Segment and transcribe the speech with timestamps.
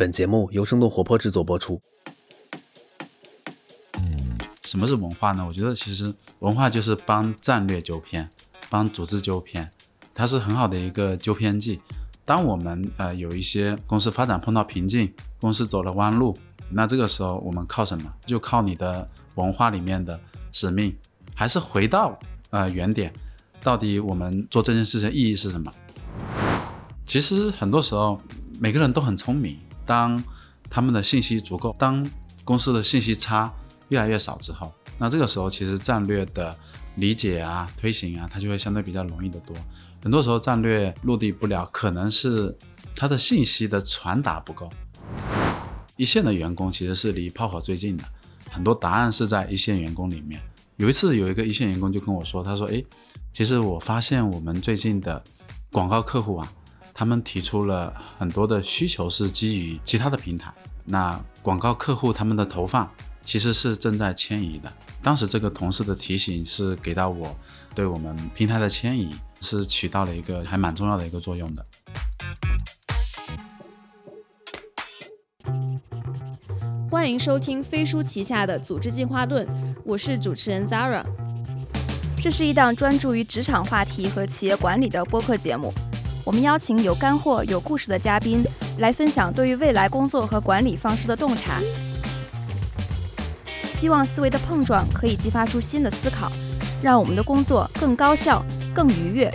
[0.00, 1.78] 本节目由生动活泼制作播出。
[4.64, 5.44] 什么是文化呢？
[5.46, 8.26] 我觉得其实文化就是帮战略纠偏，
[8.70, 9.70] 帮组织纠偏，
[10.14, 11.82] 它是很好的一个纠偏剂。
[12.24, 16.34] 当我们呃有一些公司发展碰到瓶颈，公司走了弯路，
[16.70, 18.10] 那这个时候我们靠什么？
[18.24, 20.18] 就靠你的文化里面的
[20.50, 20.96] 使命，
[21.34, 23.12] 还是回到呃原点，
[23.62, 25.70] 到底我们做这件事情意义是什么？
[27.04, 28.18] 其实很多时候
[28.58, 29.58] 每个人都很聪明，
[29.90, 30.22] 当
[30.70, 32.08] 他们的信息足够，当
[32.44, 33.52] 公司的信息差
[33.88, 36.56] 越来越少之后，那这个时候其实战略的
[36.94, 39.56] 理解啊、推行啊，它就会相对比较容易得多。
[40.00, 42.56] 很多时候战略落地不了，可能是
[42.94, 44.70] 它的信息的传达不够。
[45.96, 48.04] 一线的员工其实是离炮火最近的，
[48.48, 50.40] 很多答案是在一线员工里面。
[50.76, 52.86] 有一次有一个一线员工就跟我说，他说：“诶，
[53.32, 55.20] 其实我发现我们最近的
[55.72, 56.52] 广告客户啊，
[56.92, 60.52] 他们提出了很多的需求是基于其他的平台，
[60.84, 62.90] 那广告客户他们的投放
[63.24, 64.72] 其实是正在迁移的。
[65.02, 67.34] 当时这个同事的提醒是给到我，
[67.74, 71.64] 对我们平台的迁移。”是起到了一个还蛮重要的一个作用的。
[76.90, 79.48] 欢迎收听飞书旗下的组织进化论，
[79.82, 81.02] 我是主持人 Zara。
[82.22, 85.72] 这是一档专注于职场话题和企业管理的播客节目。
[86.30, 88.44] 我们邀请有干货、有故事的嘉宾
[88.78, 91.60] 来分享对于未来工作和管理方式的洞察。
[93.72, 96.30] 希望思维的碰撞可以激发出新的思考，
[96.80, 98.44] 让我们的工作更高效。
[98.72, 99.28] 更愉悦。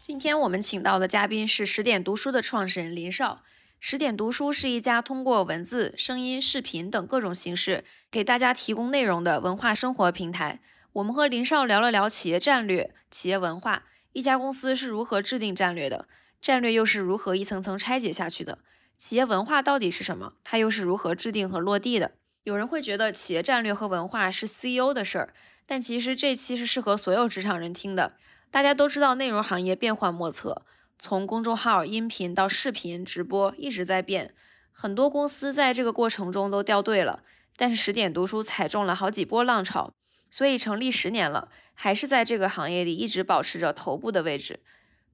[0.00, 3.42] 今天我们请到的嘉宾是十点读书的创始人林少。
[3.80, 10.60] 十点读书是一家通过文字、声音、视频等各种形式给大家提供内容的文化生活平台。
[10.92, 13.82] 我们和林少聊了聊企业战略、企业文化，
[14.14, 16.06] 一家公司是如何制定战略的，
[16.40, 18.60] 战略又是如何一层层拆解下去的，
[18.96, 22.12] 企业文化到底是什么，它又是如何制定和落地的。
[22.44, 25.34] 有人会觉得企业战略和文化是 CEO 的事儿。
[25.66, 28.12] 但其实这期是适合所有职场人听的。
[28.50, 30.62] 大家都知道，内容行业变幻莫测，
[30.98, 34.34] 从公众号、音频到视频直播，一直在变。
[34.70, 37.24] 很多公司在这个过程中都掉队了，
[37.56, 39.94] 但是十点读书踩中了好几波浪潮，
[40.30, 44.60] 所以成立十年了，还是在这个行业里一直保持着头部的位置。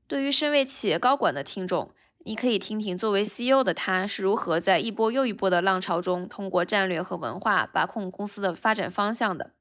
[0.06, 1.92] 对于身为企业高管的听众，
[2.24, 9.52] 你可以听听作为 CEO 的他是如何在一波又一波的浪潮中，通过战略和文化把控公司的发展方向的。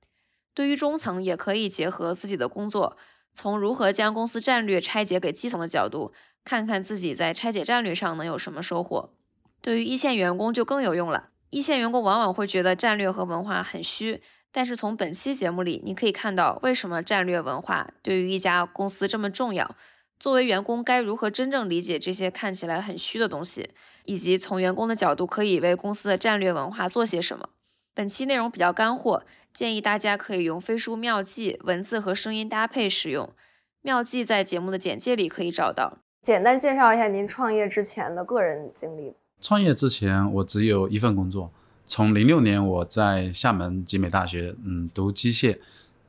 [0.54, 2.98] 对于中层，也可以结合自己的工作，
[3.34, 6.12] 从如何将公司战略拆解给基层的角度，
[6.44, 9.14] 看看自己在拆解战略上能有什么收获。
[9.62, 11.30] 对于一线员工就更有用了。
[11.52, 14.22] 一线员工往往会觉得战略和文化很虚，
[14.52, 19.76] 但是从本期节目里，你可以看到为什么战略文化对于一家公司这么重要。
[20.20, 23.70] 作为员工，该如何真正理解这些看起来很虚的东西，
[24.06, 27.50] 以及从员工的角度可以为公司的战略文化做些什么？
[27.94, 29.24] 本期内容比较干货。
[29.52, 33.34] 建议大家可以用飞书妙记文字和声音搭配使用。
[33.82, 35.98] 妙记在节目的简介里可以找到。
[36.22, 39.16] 简单介绍一下您创业之前的个人经历。
[39.42, 41.52] 创业之前，我只有一份工作。
[41.90, 45.58] 从零六年我在厦门集美大学，嗯，读机械。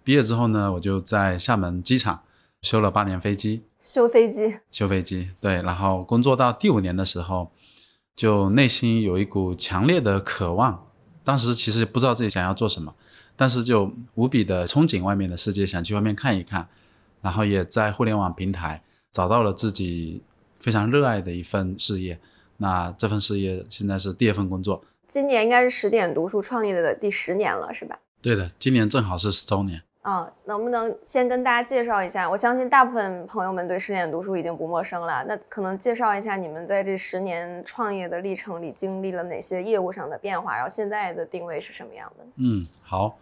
[0.04, 2.20] 毕业之后呢，我就在厦门机场
[2.60, 3.62] 修了八年飞机。
[3.78, 4.58] 修飞机？
[4.70, 5.30] 修飞机。
[5.40, 5.62] 对。
[5.62, 7.50] 然后工作到第五年的时候，
[8.14, 10.86] 就内心有一股强烈的渴望。
[11.24, 12.94] 当时其实不知道自己想要做什么。
[13.34, 16.68] 但是就无比的憧憬外面的世界，想去外面看一看，
[17.22, 20.22] 然后也在互联网平台找到了自己
[20.58, 22.20] 非常热爱的一份事业。
[22.58, 24.84] 那这份事业现在是第二份工作。
[25.10, 27.98] 今年应该是十点读书创立的第十年了，是吧？
[28.22, 29.82] 对的，今年正好是十周年。
[30.02, 32.30] 啊，能不能先跟大家介绍一下？
[32.30, 35.24] 我相信大部分朋友们对十点读书已经不陌生了。
[35.26, 42.24] 那可能介绍一下你们在这十年创业的历程里经历了哪些业务上的变化，然后现在的定位是什么样的？
[42.36, 43.18] 嗯，好，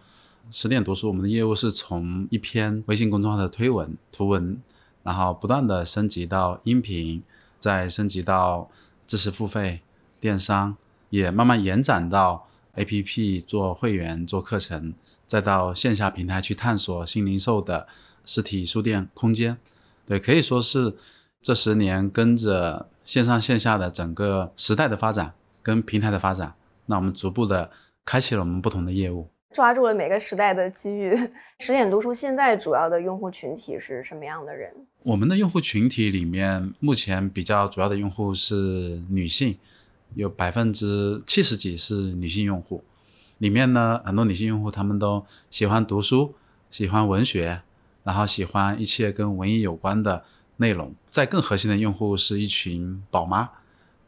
[0.52, 4.62] 十点读书，我们的业务是从一篇微信公众号的推文、图文，
[5.02, 7.22] 然后不断的升级到音频，
[7.58, 8.68] 再升级到
[9.06, 9.80] 知识付费、
[10.20, 10.76] 电商，
[11.10, 14.94] 也慢慢延展到 APP 做会员、做课程。
[15.26, 17.86] 再到线下平台去探索新零售的
[18.24, 19.58] 实体书店空间，
[20.06, 20.96] 对，可以说是
[21.42, 26.54] 这十年跟着线上线下的整个时代的发展跟平台的发展，
[26.86, 27.70] 那我们逐步的
[28.06, 31.14] 开启了我们不同的业务，抓住了每个时代的机遇。
[31.60, 34.72] 十点读书现在主要的用户群体是什么样的人？
[35.02, 39.58] 我们的用户群体里面，目前比较主要的用户是女性，
[40.14, 42.84] 有百分之七十几是女性用户。
[43.38, 46.34] 里面呢，很多女性用户，她们都喜欢读书，
[46.70, 47.62] 喜欢文学，
[48.02, 50.24] 然后喜欢一切跟文艺有关的
[50.56, 50.94] 内容。
[51.08, 53.48] 在更核心的用户是一群宝妈，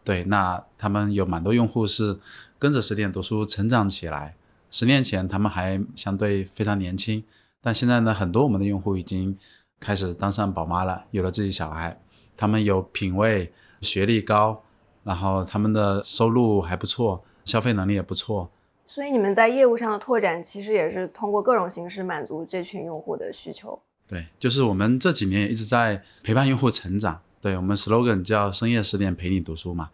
[0.02, 2.18] 对，那他们有蛮多用户是
[2.58, 4.34] 跟着十点读书成长起来。
[4.70, 7.22] 十年前他们还相对非常年轻，
[7.60, 9.36] 但现在呢，很多我们的用户已经
[9.78, 12.00] 开始当上宝妈了，有了自己小孩。
[12.36, 14.62] 他们有品位，学历高，
[15.04, 18.50] 然后他们的收入还不错，消费能力也不错。
[18.86, 23.80] 所以你们在业务上的拓展，其实也是通过各种形式满足这群用户的需求。
[24.08, 27.20] 对，就是我们这几年一直在陪伴用户成长。
[27.40, 29.90] 对我们 slogan 叫深夜十点陪你读书嘛。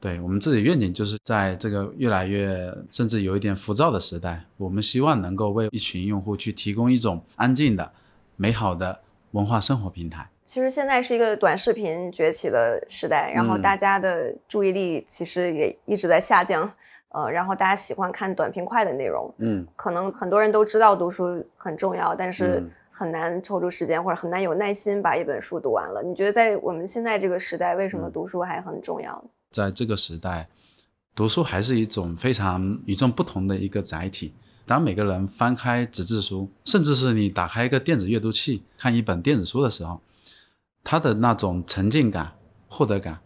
[0.00, 7.92] 对我们自己愿景就是在这个越来越甚至有一点浮躁的时代，我们希望能够为一群用户去提供一种安静的、
[8.36, 9.00] 美好的
[9.32, 10.30] 文化生活平台。
[10.48, 16.72] 其实现在是一个短视频崛起的时代，然后大家的注意力其实也一直在下降。
[17.10, 26.02] 呃，然后大家喜欢看短平快的内容，嗯，可能很多人都知道读书很重要，但是很难抽出时间或者很难有耐心把一本书读完了。
[26.02, 29.22] 你觉得在我们现在这个时代，为什么读书还很重要？
[29.50, 30.48] 在这个时代，
[31.14, 34.34] 读书还是一种非常与众不同的一个载体。
[34.64, 40.00] 当每个人翻开纸质书，甚至是你打开一个电子阅读器看一本电子书的时候，
[40.82, 42.32] 它的那种沉浸感、
[42.68, 43.18] 获得感，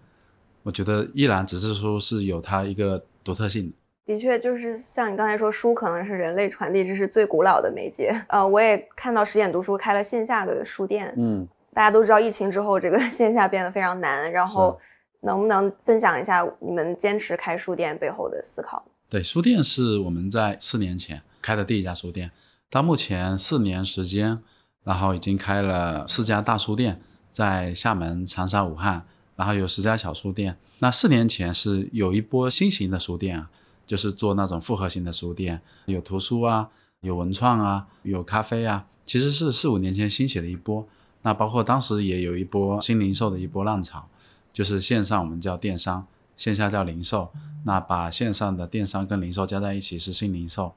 [0.63, 3.05] 我觉得依然只是说是有它一个。
[3.25, 3.73] 独特性
[4.05, 8.13] 的确，就是像你刚才说，书可能是人类传递知识最古老的媒介。
[8.27, 11.15] 呃，我也看到十点读书开了线下的书店。
[11.17, 14.33] 嗯，大家都知道疫情之后，这个线下变得非常难。
[14.33, 14.77] 然后，
[15.21, 18.85] 能不能分享一下你们坚持开书店背后的思考？
[19.09, 22.33] 对，书店是我们在四年前开的第一家书店，
[22.69, 24.41] 到目前四年时间，
[24.83, 27.01] 然后已经开了四家大书店，
[27.33, 30.57] 在厦门、长沙、武汉，然后有十家小书店。
[30.79, 33.51] 那四年前是有一波新型的书店啊，
[33.87, 36.69] 就是做那种复合型的书店，有图书啊，
[37.01, 40.87] 有文创啊，有咖啡啊，其实是四五年前兴起的一波。
[41.23, 44.07] 那包括当时也有一波新零售的一波浪潮，
[44.53, 46.05] 就是线上我们叫电商，
[46.37, 47.33] 线下叫零售。
[47.65, 50.75] 那把线上的电商跟零售加在一起是新零售。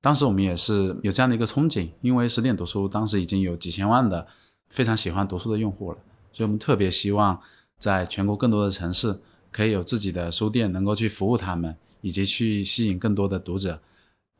[0.00, 4.26] 当时我们也是有这样的一个憧憬，因为十点读书当时已经有几千万的
[4.74, 5.98] 非常喜欢读书的用户了，
[6.30, 7.40] 所以我们特别希望
[7.78, 9.18] 在全国更多的城市。
[9.56, 13.80] 可以有自己的书店，能够去服务他们，以及去吸引更多的读者。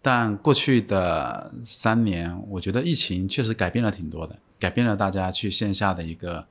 [0.03, 6.45] 但过去的三年，我觉得疫情确实改变了挺多的，改变了大家去线下的一个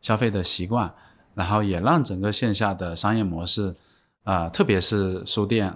[0.00, 0.92] 消费的习惯，
[1.36, 3.72] 然后也让整个线下的商业模式，
[4.24, 5.72] 啊，特别是书店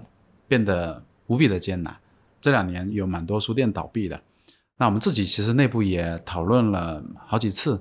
[0.48, 1.96] 变得无比的艰难。
[2.40, 4.20] 这两年有蛮多书店倒闭的，
[4.82, 7.80] 那我们自己其实内部也讨论了好几次，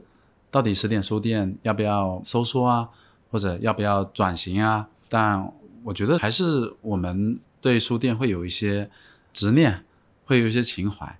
[0.51, 2.87] 到底十点书店要不要收缩啊？
[3.31, 4.87] 或者要不要转型啊？
[5.09, 5.51] 但
[5.83, 8.87] 我觉得还是我们对书店会有一些
[9.33, 9.83] 执念，
[10.25, 11.17] 会有一些情怀，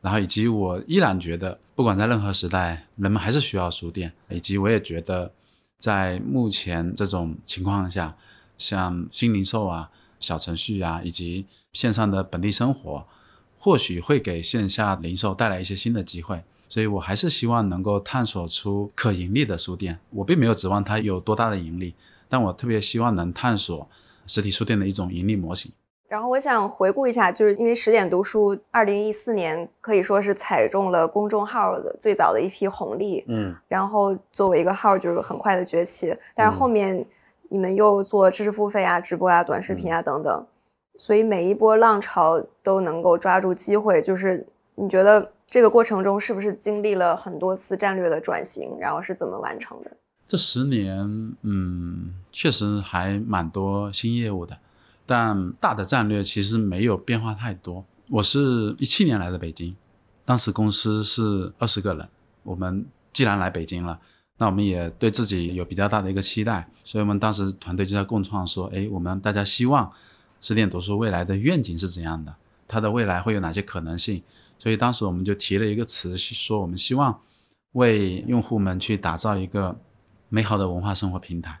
[0.00, 4.12] 然后以及我依然觉得，不管在任何时代，人们还是需要书店。
[4.30, 5.32] 以及我也觉得，
[5.78, 8.16] 在目前这种情况下，
[8.58, 13.06] 像新零售啊、小程序啊，以及线上的本地生活，
[13.60, 16.42] 或许会给线下零售带来一些新的机会。
[16.68, 19.98] 所以我还是希望能够探索出可盈利的书店。
[20.10, 21.94] 我并没有指望它有多大的盈利，
[22.28, 23.88] 但我特别希望能探索
[24.24, 25.72] 实体书店的一种盈利模型。
[26.08, 33.24] 然后我想回顾一下，就是因为十点读书，二零一四年可以说是踩中了公众号的最早的一批红利。
[33.26, 33.52] 嗯。
[33.66, 36.16] 然后作为一个号，就是很快的崛起。
[36.36, 37.04] 但是后面
[37.48, 40.46] 你们又做知识付费啊、直播啊、短视频啊等等，
[41.00, 44.02] 所以每一波浪潮都能够抓住机会。
[44.02, 45.32] 就是你觉得？
[45.50, 48.78] 这个过程中是不是经历了很多次战略的转型？
[48.78, 49.90] 然后是怎么完成的？
[50.24, 51.00] 这十年，
[51.42, 54.56] 嗯，确实还蛮多新业务的，
[55.04, 57.84] 但大的战略其实没有变化太多。
[58.10, 59.74] 我是一七年来的北京，
[60.24, 62.08] 当时公司是二十个人。
[62.44, 63.98] 我们既然来北京了，
[64.38, 69.90] 那我们也对自己有比较大的一个期待，所以我们当时团队就在共创说：“哎，我们大家希望
[70.40, 72.34] 十点读书未来的愿景是怎样的？
[72.66, 74.22] 它的未来会有哪些可能性？”
[74.58, 77.18] 所以当时我们就提了一个词，说我们希望
[77.72, 79.78] 为用户们去打造一个
[80.28, 81.58] 美好的文化生活平台，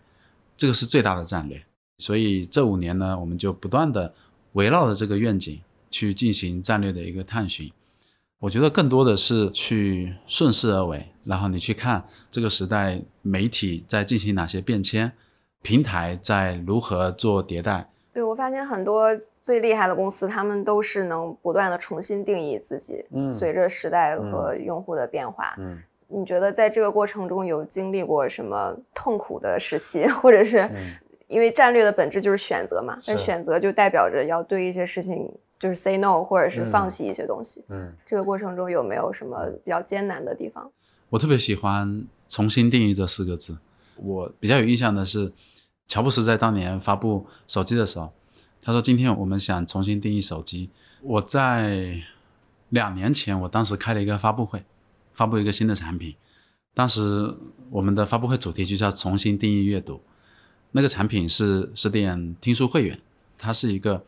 [0.56, 1.62] 这个是最大的战略。
[1.98, 4.14] 所以这五年呢，我们就不断的
[4.52, 5.60] 围绕着这个愿景
[5.90, 7.70] 去进行战略的一个探寻。
[8.38, 15.12] 我觉得更多的是去顺势而为，然后你去看这个时代媒体在进行哪些变迁，
[15.62, 17.90] 平台在如何做迭代。
[18.12, 19.18] 对我发现很多。
[19.42, 30.68] 最厉害的公司，他们都是能不断的重新定义自己，嗯，随着时代和用户的变化，嗯，你觉得在这个过程中有经历过什么痛苦的时期， 或者是
[31.26, 33.00] 因为战略的本质就是选择嘛？
[33.06, 35.26] 但选择就代表着要对一些事情
[35.58, 40.70] 就是 say no，或者是放弃一些东西，嗯，这个过程中有没有什么比较艰难的地方？
[41.08, 43.56] 我特别喜欢重新定义这四个字，
[43.96, 45.32] 我比较有印象的是。
[45.90, 48.12] 乔布斯在当年发布手机的时候，
[48.62, 50.70] 他说：“今天我们想重新定义手机。”
[51.02, 52.00] 我在
[52.68, 54.64] 两年前，我当时开了一个发布会，
[55.12, 56.14] 发布一个新的产品。
[56.74, 57.36] 当时
[57.70, 60.00] 我们的发布会主题就叫“重新定义阅读”。
[60.70, 63.00] 那个产品是十点听书会员，
[63.36, 64.04] 它是一个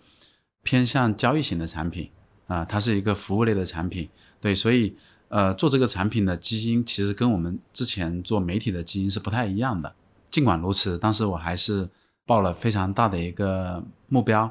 [0.62, 2.08] 偏向交易型的产品
[2.46, 4.08] 啊，它是一个服务类的产品。
[4.40, 4.96] 对，所以
[5.26, 9.92] 呃，做这个产品的基因其实跟我们之前做媒体的基因是不太一样的。
[10.32, 11.88] 尽管如此，当时我还是
[12.26, 14.50] 抱了非常大的一个目标，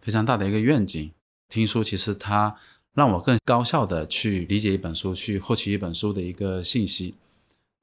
[0.00, 1.10] 非常大的一个愿景。
[1.48, 2.54] 听书其实它
[2.92, 7.14] 让我更高效的去理解一本书，去获取一本书的一个信息。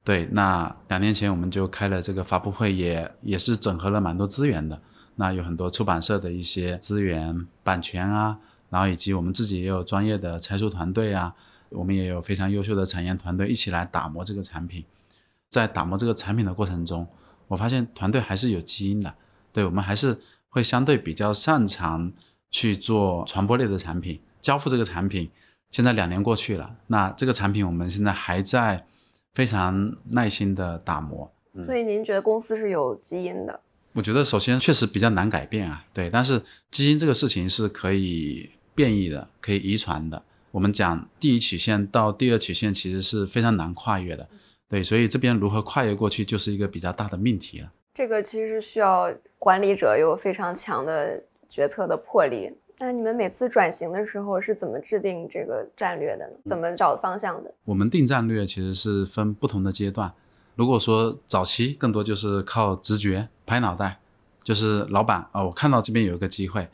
[0.04, 4.80] 对，那两年前我们就开了这个发布会，也也是整合了蛮多资源的。
[5.16, 8.38] 那有很多出版社的一些资源、版权啊，
[8.70, 11.34] 然后以及我们自己也有专业的拆书团队啊，
[11.70, 14.84] 我们也有非常优秀的产研团队一起来打磨这个产品。
[15.48, 17.06] 在打磨这个产品的过程中，
[17.50, 19.12] 我发现团队还是有基因的，
[19.52, 22.10] 对我们还是会相对比较擅长
[22.50, 24.18] 去做传播类的产品。
[24.40, 25.30] 交付这个产品，
[25.70, 28.86] 现在两年过去了，那这个产品我们现在还在。
[29.32, 31.32] 非常耐心的打磨，
[31.64, 33.60] 所以您觉得公司是有基因的？
[33.92, 36.10] 我觉得首先确实比较难改变啊，对。
[36.10, 36.42] 但是
[36.72, 40.20] 基因这个事情是可以变异的，可以遗传的。
[40.50, 44.28] 我们讲第一曲线到第二曲线其实是非常难跨越的，
[44.70, 44.82] 对。
[44.82, 47.70] 所以这边如何跨越过去就是一个比较大的命题了。
[47.92, 52.50] 这个其实需要管理者有非常强的决策的魄力。
[52.78, 56.32] 那你们每次转型的时候是怎么制定这个战略的呢？
[56.46, 57.52] 怎么找方向的？
[57.66, 60.10] 我们定战略其实是分不同的阶段。
[60.54, 63.98] 如果说早期更多就是靠直觉拍脑袋，
[64.42, 66.66] 就是老板啊，我看到这边有一个机会，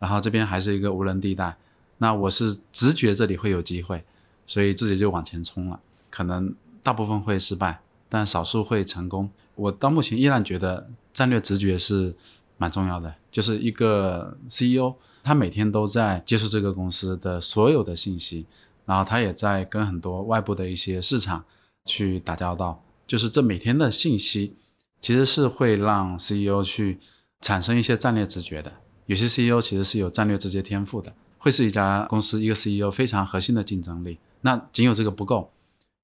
[0.00, 1.56] 然后这边还是一个无人地带，
[1.98, 4.02] 那我是直觉这里会有机会，
[4.48, 5.78] 所以自己就往前冲了。
[6.10, 9.30] 可能大部分会失败，但少数会成功。
[9.54, 12.14] 我到目前依然觉得战略直觉是
[12.56, 14.94] 蛮重要的，就是一个 CEO。
[15.24, 18.44] 他每天都在接触这个公司的所有的信息，
[18.84, 21.44] 然后他也在跟很多外部的一些市场
[21.84, 22.82] 去打交道。
[23.06, 24.56] 就是这每天的信息，
[25.00, 26.98] 其实是会让 CEO 去
[27.40, 28.72] 产生一些战略直觉的。
[29.06, 34.18] 有些 CEO 其实是有战略直接天赋的，会是一家公司一个 CEO 非常核心的竞争力。
[34.40, 35.51] 那仅有这个不够，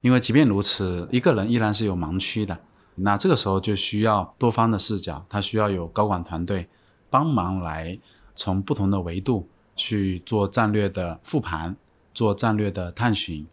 [0.00, 2.58] 因为即便如此，一个人依然是有盲区的。
[2.96, 6.68] 那这个时候就需要多方的视角，他需要有高管团队
[7.10, 7.98] 帮忙来。
[8.40, 11.74] 从不同的维度去做战略的复盘，
[12.14, 13.44] 做战略的探寻，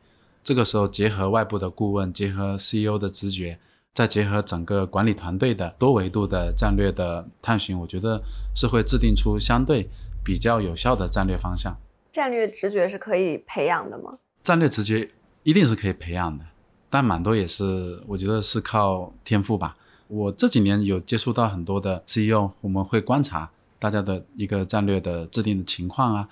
[0.43, 3.57] 这个时候结合外部的顾问，结合 CEO 的直觉，
[3.95, 8.21] 再结合整个管理团队的多维度的战略的探寻，我觉得
[8.55, 9.89] 是会制定出相对
[10.23, 11.75] 比较有效的战略方向。
[12.11, 14.19] 战略直觉是可以培养的吗？
[14.43, 15.09] 战略直觉
[15.45, 16.43] 一定是可以培养的，
[16.89, 19.77] 但蛮多也是我觉得是靠天赋吧。
[20.07, 23.49] 我这几年有接触到很多的 CEO，我们会观察。
[23.77, 26.27] 大家的一个战略的制定的情况啊，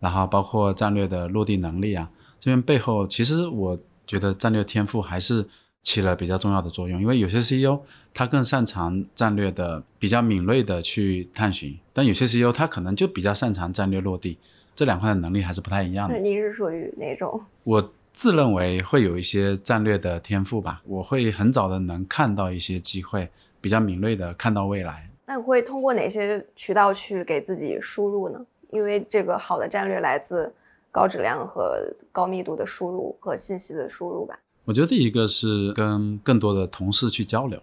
[0.00, 5.46] 然后包括战略的落地能力啊，这边背后其实我觉得战略天赋还是
[5.82, 7.00] 起了比较重要的作用。
[7.00, 7.80] 因为有些 CEO
[8.12, 14.36] 他更擅长战略的比较敏锐的去探寻，但有些 CEO 他可能就比较擅长战略落地，
[14.74, 16.18] 这两块的能力还是不太一样的。
[16.18, 17.40] 你是属于哪种？
[17.64, 25.08] 我自认为会有一些战略的天赋吧，我会很早的能看到一些机会，比较敏锐的看到未来。
[25.24, 28.44] 那你会通过哪些渠道去给自己输入呢？
[28.72, 30.52] 因为这个好的战略来自
[30.90, 34.36] 高质量和高密度的输入和信息的输入吧。
[34.64, 37.62] 我觉得第一个是跟更多的同事去交流。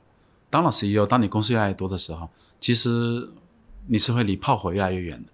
[0.49, 2.29] 当了 CEO，当你公司越来越多的时候，
[2.61, 3.27] 其实
[3.87, 5.29] 你是会离炮火越来越远的。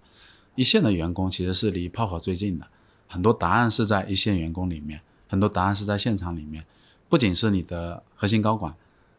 [0.56, 2.66] 一线的员工其实是离炮火最近的，
[3.06, 5.00] 很多答案是在一线员工里面，
[5.32, 6.62] 很多答案是在现场里面。
[7.08, 8.72] 不仅是你的核心高管，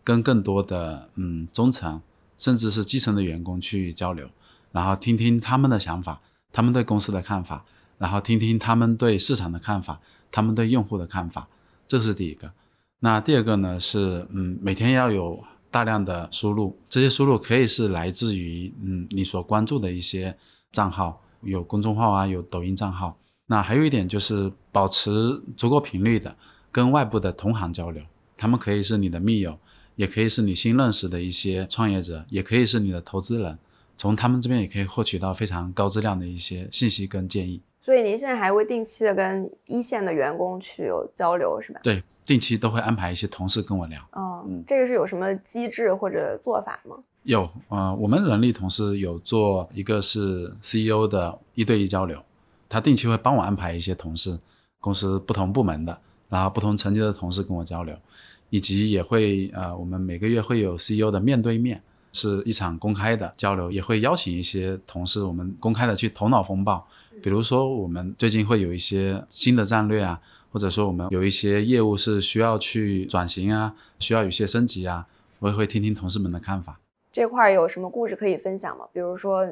[0.03, 1.99] 跟更多的嗯中层。
[2.35, 4.27] 甚至是基层的员工去交流，
[4.71, 6.19] 然后听听他们的想法，
[6.51, 7.63] 他们对公司的看法，
[7.97, 11.47] 然后听听他们对市场的看法，他们对用户的看法，
[11.87, 12.51] 这是第一个。
[12.99, 15.41] 那第二个呢是，嗯，每天要有
[15.71, 20.35] 大量的输入，这些输入可以是来自于，嗯，你所关注的一些
[20.71, 23.17] 账号，有公众号啊，有抖音账号。
[23.47, 25.11] 那还有一点就是保持
[25.55, 26.35] 足够频率的
[26.71, 28.03] 跟外部的同行交流，
[28.37, 29.57] 他们可以是你的密友。
[29.95, 33.55] 也可以是你新认识的一些创业者，也可以是你的投资人，
[33.95, 37.61] 从他们这边也可以获取到非常高质量的一些信息跟建议。
[37.79, 41.79] 所以您现在还会定期的跟一线的员工去有交流，是吧？
[41.83, 44.01] 对，定期都会安排一些同事跟我聊。
[44.13, 46.97] 哦，这个是有什么机制或者做法吗？
[47.21, 52.19] 有啊，我们人力同事有做一个是 CEO 的一对一交流，
[52.73, 54.35] 他定期会帮我安排一些同事，
[54.79, 55.95] 公司不同部门的，
[56.27, 57.95] 然后不同层级的同事跟我交流。
[58.49, 66.83] 以及也会呃，我们每个月会有 CEO 的面对面，是一场公开的交流，也会邀请一些同事，我们公开的去头脑风暴。
[67.23, 70.19] 比如说，我们最近会有一些新的战略啊，
[70.51, 75.05] 或者说我们有一些业务是需要去转型啊，需要有些升级啊，
[75.39, 76.79] 我也会听听同事们的看法。
[77.11, 78.85] 这块有什么故事可以分享吗？
[78.93, 79.47] 比如说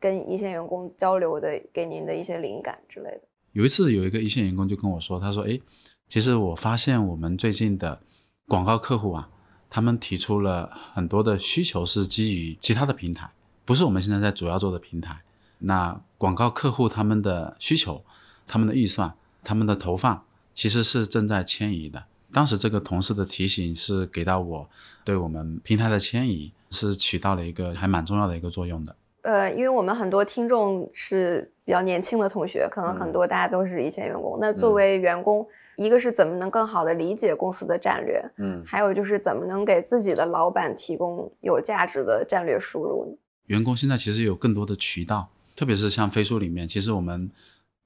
[0.00, 3.20] 跟一线员工交流的，给您的一些灵感之类的。
[3.52, 5.60] 有一次，有一个一线员工就跟我说，他说：“哎，
[6.08, 8.00] 其实我发现我们最近的
[8.46, 9.28] 广告客户啊，
[9.68, 13.30] 他们提出了很多的需求是基于其他的平台，
[13.64, 15.20] 不是我们现在在主要做的平台。
[15.58, 18.02] 那广告客户他们的需求、
[18.46, 22.04] 他们的预算、他们的投放，其实是正在迁移的。
[22.32, 24.70] 当时这个同事的提醒是给到我，
[25.04, 34.38] 对我们平台的迁移是起到了一个还蛮重要的一个作用的。”呃，因为我们很多听众是比较年轻的同学，可能很多大家都是一线员工。
[34.40, 35.46] 那作为员工，
[35.76, 43.16] 一个是怎么能更好的理解公司的战略，嗯，还有就是怎么能给自己的老板提供有价值的战略输入呢？
[43.46, 47.30] 员工现在其实有更多的渠道，特别是像飞书里面，其实我们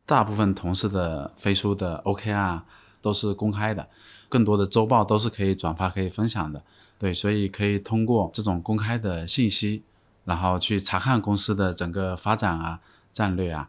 [0.07, 2.61] 大部分同事的飞书的 OKR
[3.01, 3.89] 都是公开的，
[4.29, 6.63] 更多的周报都是可以转发、可以分享的。
[6.99, 9.83] 对，所以可以通过这种公开的信息。
[10.25, 12.81] 然后去查看公司的整个发展啊、
[13.13, 13.69] 战略啊。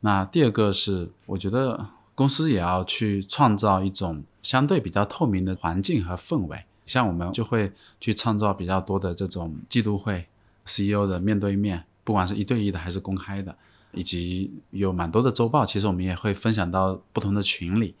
[0.00, 6.64] 那第二个是，我觉得公司也要去创造一种相对比较透明的环境和氛围。
[6.84, 10.26] 像我们就会去创造比较多的这种季度会、
[10.66, 13.56] CEO 的面对面，不管是一对一的还是公开的，
[13.92, 15.64] 以及有蛮多的周报。
[15.64, 17.94] 其实我们也会分享到不同的群里，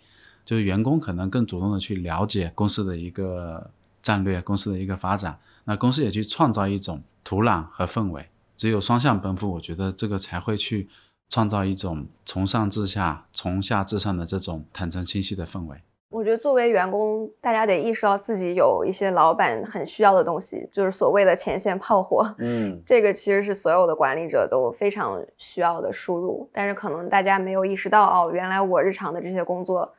[0.44, 3.70] 就是员工可能更主动的去了解公司的一个
[4.02, 5.38] 战略、公司的一个发展。
[5.64, 7.02] 那公司也去创造一种。
[7.24, 10.88] 土壤和氛围，只有双向奔赴，我觉得这个才会去
[11.30, 15.78] 创造一种从上至下、从下至上的这种坦诚清晰的氛围。
[16.10, 22.32] 我觉得作为员工，大家得意识到自己有一些老板很需要的东西，就是所谓的前线炮火。
[22.38, 29.92] 嗯，这个其实是所有的管理者都非常需要的输入，但是可能大家没有意识到，哦，原来我日常的这些工作，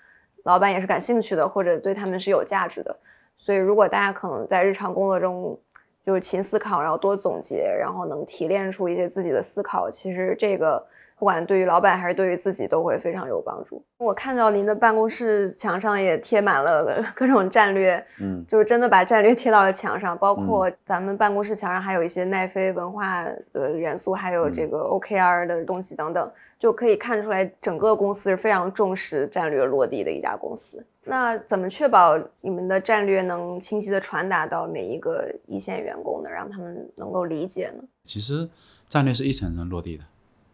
[0.44, 2.96] 老板也是感兴趣的，或者对他们是有价值的。
[3.38, 5.60] 所以，如果大家可能在日常工作中，
[6.06, 9.90] 就是勤思考，然后多总结，然后能提炼出一些自己的思考。
[9.90, 10.86] 其实这个
[11.18, 13.82] 不管对于老板还是对于自己都会非常有帮助。
[13.98, 20.16] 我看到您的办公室墙上也贴满了 各种战略，嗯，就是真的把战略贴到了墙上。
[20.18, 30.86] 包括咱们办公室墙上还有一些奈飞文化的元素，还有这个 OKR 的东西等等，就可以看出来整个公司是非常重视战略落地的一家公司。
[31.08, 36.30] 那怎么确保你们的战略能清晰的传达到每一个一线员工呢？
[36.30, 37.84] 让他们能够理解呢？
[38.04, 38.50] 其实
[38.90, 40.04] 战略是一层层落地的。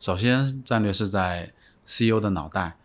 [0.02, 1.52] 首先，战略是在
[1.86, 2.76] CEO 的脑袋，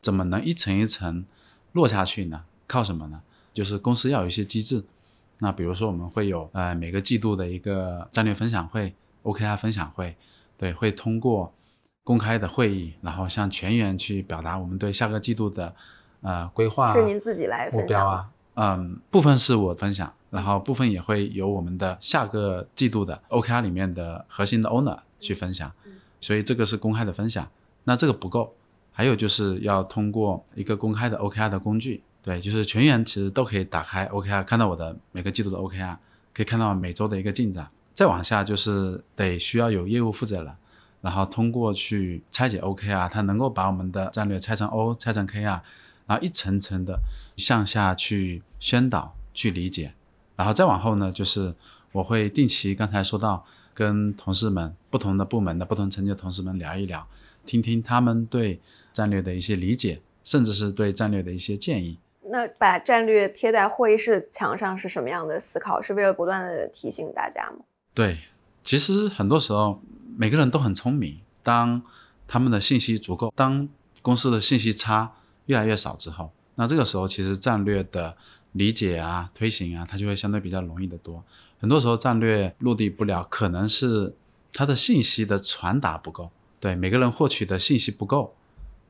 [0.00, 1.26] 怎么能一层一层
[1.72, 2.44] 落下去呢？
[2.68, 3.22] 靠什么呢？
[3.52, 4.84] 就是公司要有一些机制。
[5.38, 10.14] 那比如说，我们会有呃每个季度的一个战略分享会，OKR 分享会，
[10.56, 11.52] 对，会通过
[12.04, 15.74] 公开的会议，然后向全员去表达我们对下个季度的。
[16.26, 25.70] 呃，规划是您自己来目标啊，嗯，部分是我分享，然后部分也会由我们的下个季度的 OKR 里面的核心的 owner 去分享，
[26.20, 27.48] 所以这个是公开的分享。
[27.84, 28.52] 那这个不够，
[28.90, 35.96] 还有就是要通过一个公开的 OKR 的工具，对，就是全员其实都可以打开 OKR，看到我的每个季度的 OKR，
[36.34, 37.68] 可以看到每周的一个进展。
[37.94, 40.52] 再往下就是得需要有业务负责人，
[41.02, 45.62] 然后通过去拆解 OKR，他能够把我们的战略拆成 O，拆成 K 啊。
[46.06, 47.00] 然后一层层的
[47.36, 49.92] 向下去宣导、去理解，
[50.36, 51.54] 然后再往后呢，就是
[51.92, 57.06] 我会定期刚才说到跟同事们、不同的部门的不同层级的同事们聊一聊，
[57.44, 58.60] 听听他们对
[58.92, 61.98] 战略的一些理解，甚至是对战略的一些建议。
[62.28, 65.82] 那把战略贴在会议室墙上是什么样的思考？
[65.82, 67.64] 是为了不断的提醒大家吗？
[67.92, 68.18] 对，
[68.62, 69.82] 其实很多时候
[70.16, 71.82] 每个人都很聪明，当
[72.28, 73.68] 他们的信息足够，当
[74.02, 75.12] 公司的信息差。
[75.46, 78.16] 越来越少之后，那这个时候其实战略的
[78.52, 81.22] 理解啊、推行啊，它就会相对比较容易的多。
[81.58, 84.14] 很多时候战略落地不了，可能是
[84.52, 86.30] 它的信息的传达不够，
[86.60, 88.34] 对每个人获取的信息不够。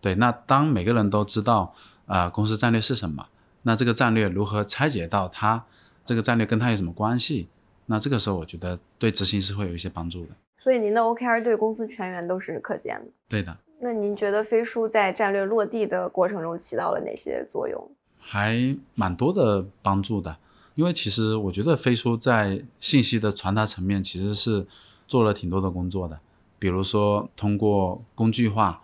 [0.01, 1.75] 对，那当每个人都知道
[2.07, 3.27] 啊公司战略是什么，
[3.62, 5.64] 那这个战略如何拆解到他
[6.05, 7.49] 这个战略跟他有什么关系？
[7.87, 10.33] 那这个时候我觉得对执行是会有一些帮助的。
[10.59, 13.11] 所以您的 OKR 对公司全员都是可见的。
[13.29, 13.57] 对的。
[13.81, 17.91] 那您觉得飞书在战略落地的过程中起到了哪些作用？
[18.19, 20.37] 还蛮多的帮助的，
[20.75, 24.67] 因为其实我觉得飞书在信息的传达层面其实是
[25.07, 26.19] 做了挺多的工作的，
[26.59, 28.83] 比如说通过工具化、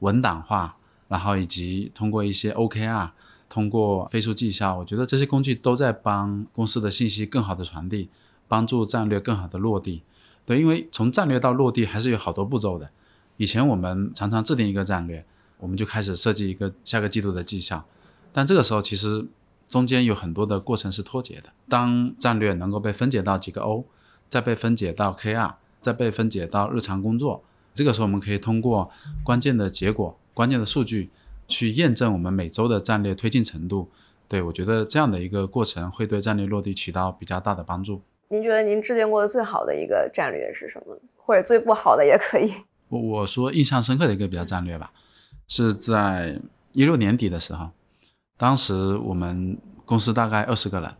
[0.00, 0.76] 文档化，
[1.08, 3.10] 然后以及通过一些 OKR，
[3.48, 8.10] 通过飞书绩效，我觉得这些工具都在帮公司的信息更好的传递。
[8.46, 10.02] 帮助战略更好的落地。
[10.44, 12.90] 对，因为从战略到落地还是有好多步骤的。
[13.36, 15.24] 以前我们常常制定一个战略，
[15.58, 17.84] 我们就开始设计一个下个季度的绩效，
[18.32, 19.26] 但这个时候其实
[19.66, 21.52] 中间有很多的过程是脱节的。
[21.68, 23.84] 当战略能够被分解到几个 O，
[24.28, 27.42] 再被分解到 KR，再被分解到日常工作，
[27.74, 28.90] 这个时候我们可以通过
[29.24, 31.10] 关键的结果、关键的数据
[31.48, 33.88] 去验证我们每周的战略推进程度。
[34.26, 38.00] 对我觉得这样的一个过程会对战略落地起到比较大的帮助。
[38.28, 40.98] 您觉得您制定过的最好的一个战略是什么？
[41.16, 42.52] 或者最不好的也可以。
[43.00, 44.92] 我说印象深刻的一个比较战略吧，
[45.48, 46.40] 是在
[46.72, 47.70] 一六年底的时候，
[48.36, 50.94] 当时我们公司大概二十个人，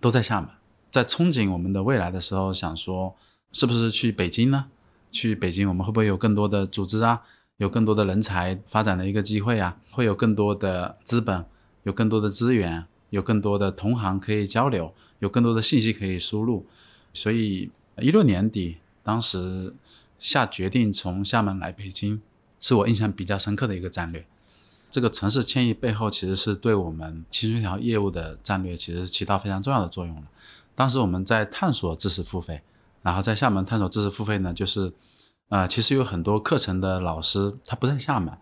[0.00, 0.48] 都在厦门，
[0.90, 3.14] 在憧憬我们的未来的时候，想说
[3.52, 4.66] 是不是去北京呢？
[5.10, 7.22] 去北京我们会不会有更多的组织啊，
[7.56, 9.76] 有更多的人才发展的一个机会啊？
[9.90, 11.44] 会有更多的资本，
[11.82, 16.66] 有更多的资源，有更多的同行可以交流，有更多的信息可以输入。
[17.14, 19.74] 所以一六年底，当时。
[20.18, 22.20] 下决定从厦门来北京，
[22.60, 24.26] 是我印象比较深刻的一个战略。
[24.90, 30.22] 这个城市迁移背后，其实是对我们清水条业务的战略，其实起到非常重要的作用了。
[30.74, 32.62] 当时我们在探索知识付费，
[33.02, 34.92] 然后在厦门探索知识付费呢，就是，
[35.48, 38.32] 呃，其实有很多课程的老师他不在厦门，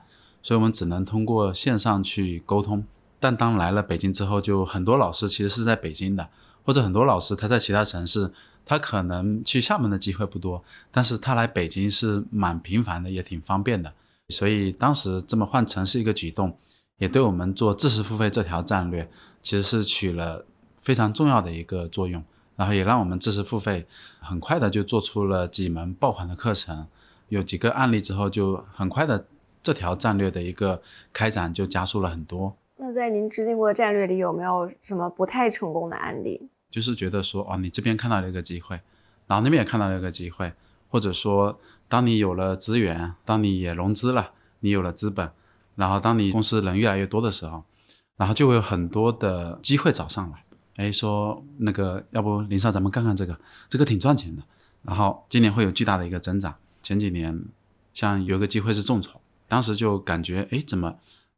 [0.42, 2.84] 所以我们只能通过线上去沟通。
[3.18, 6.28] 但当来了北京之后，就很多老师其实是在北京的，
[6.66, 8.30] 或者很多老师他在其他城市。
[8.68, 13.92] 他可能去厦门的机会不多，但是他来北京是蛮频繁的，也挺方便的。
[14.30, 16.58] 所以当时这么换城市一个举动，
[16.98, 19.08] 也对我们做知识付费这条战略，
[19.40, 20.44] 其实是起了
[20.80, 22.20] 非常重要的一个作用。
[22.56, 23.86] 然后也让我们知识付费
[24.18, 26.88] 很快的就做出了几门爆款的课程，
[27.28, 29.28] 有几个案例之后，就很快的
[29.62, 32.56] 这条战略的一个开展就加速了很多。
[32.78, 36.48] 那在您制定过的战略里，有没有什么不太成功的案例？
[36.76, 38.78] 就是觉得说，哦，你这边看到了一个机会，
[39.26, 40.52] 然后那边也看到了一个机会，
[40.90, 41.58] 或者说，
[41.88, 45.30] 当你有了资源，当你也融资了，你有了资本，
[45.76, 47.64] 然后当你公司人越来越多的时候，
[48.18, 50.44] 然后就会有很多的机会找上来，
[50.76, 54.42] 哎，说那个，要不林少，咱们看看这个，这个挺赚钱的，
[54.82, 56.54] 然后今年会有巨大的一个增长。
[56.82, 57.42] 前几年，
[57.94, 60.96] 像有个机会是众筹，当时就感觉，哎，怎么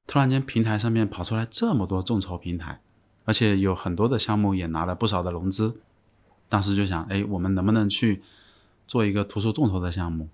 [0.09, 2.81] 突然间平台上面跑出来这么多众筹平台？
[3.29, 5.79] 而且有很多的项目也拿了不少的融资，
[6.49, 8.23] 当时就想，哎，我们能不能去
[8.87, 10.31] 做一个图书众筹的项目？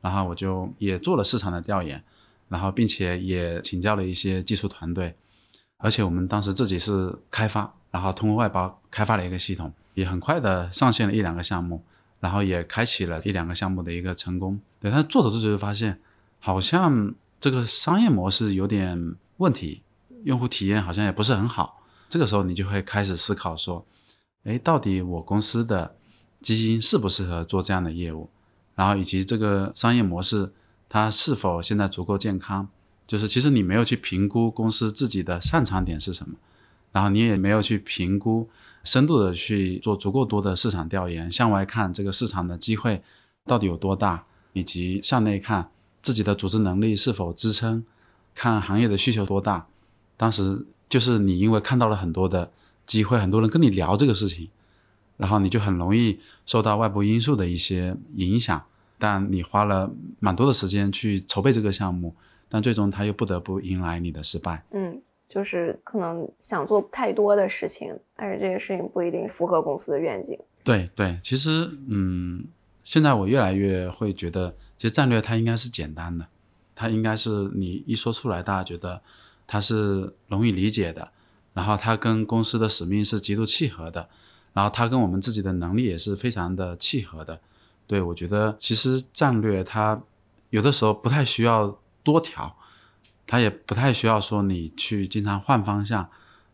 [0.00, 2.00] 然后我就也做了市场的调研，
[2.48, 5.16] 然后并且也请教了一些技术团队，
[5.78, 11.82] 而且我们当时自己是开发，然后通过外包开发了一个系统，也很快的上线了一两个项目，
[12.20, 14.60] 然后也开启了一两个项目的一个成功。
[14.78, 16.00] 对，但做着做着就发现，
[16.38, 19.82] 好像这个商业模式有点问题，
[20.22, 21.82] 用户体验好像也不是很好。
[22.08, 23.84] 这个时候，你就会开始思考说，
[24.44, 25.96] 哎，到底我公司的
[26.40, 28.30] 基金适不适合做这样的业务？
[28.76, 30.52] 然后以及这个商业模式
[30.88, 32.68] 它是否现在足够健康？
[33.06, 36.36] 就是其实你没有去评估公司自己的擅长点是什么，
[36.92, 38.48] 然后你也没有去评估
[38.84, 43.02] 深度的去做足够多的市场调研，向外看这个市场的机会
[43.44, 45.70] 到底有多大，以及向内看
[46.02, 47.84] 自己的组织能力是否支撑，
[48.34, 49.66] 看行业的需求多大。
[50.16, 50.64] 当时。
[50.88, 52.50] 就是你因为看到了很多的
[52.84, 54.48] 机会，很多人跟你聊这个事情，
[55.16, 58.62] 然后你就很容易受到外部因素的一些影响。
[58.98, 62.14] 但你花了蛮多的时间去筹备这个项目，
[62.48, 64.64] 但最终他又不得不迎来你的失败。
[64.70, 70.38] 嗯，就是可能想做太多的事情，但是这个事情不一定符合公司的愿景。
[70.64, 72.44] 对对，其实嗯，
[72.84, 76.26] 现在我越来越会觉得，其实战略它应该是简单的，
[76.74, 79.02] 它应该是你一说出来，大家觉得。
[79.46, 81.10] 它是容易理解的，
[81.54, 84.08] 然后它跟公司的使命是极度契合的，
[84.52, 87.40] 然后它跟我们自己的能力也是非常的契合的。
[87.86, 90.02] 对我觉得，其实战略它
[90.50, 92.56] 有的时候不太需要多调，
[93.26, 96.08] 它也不太需要说你去经常换方向，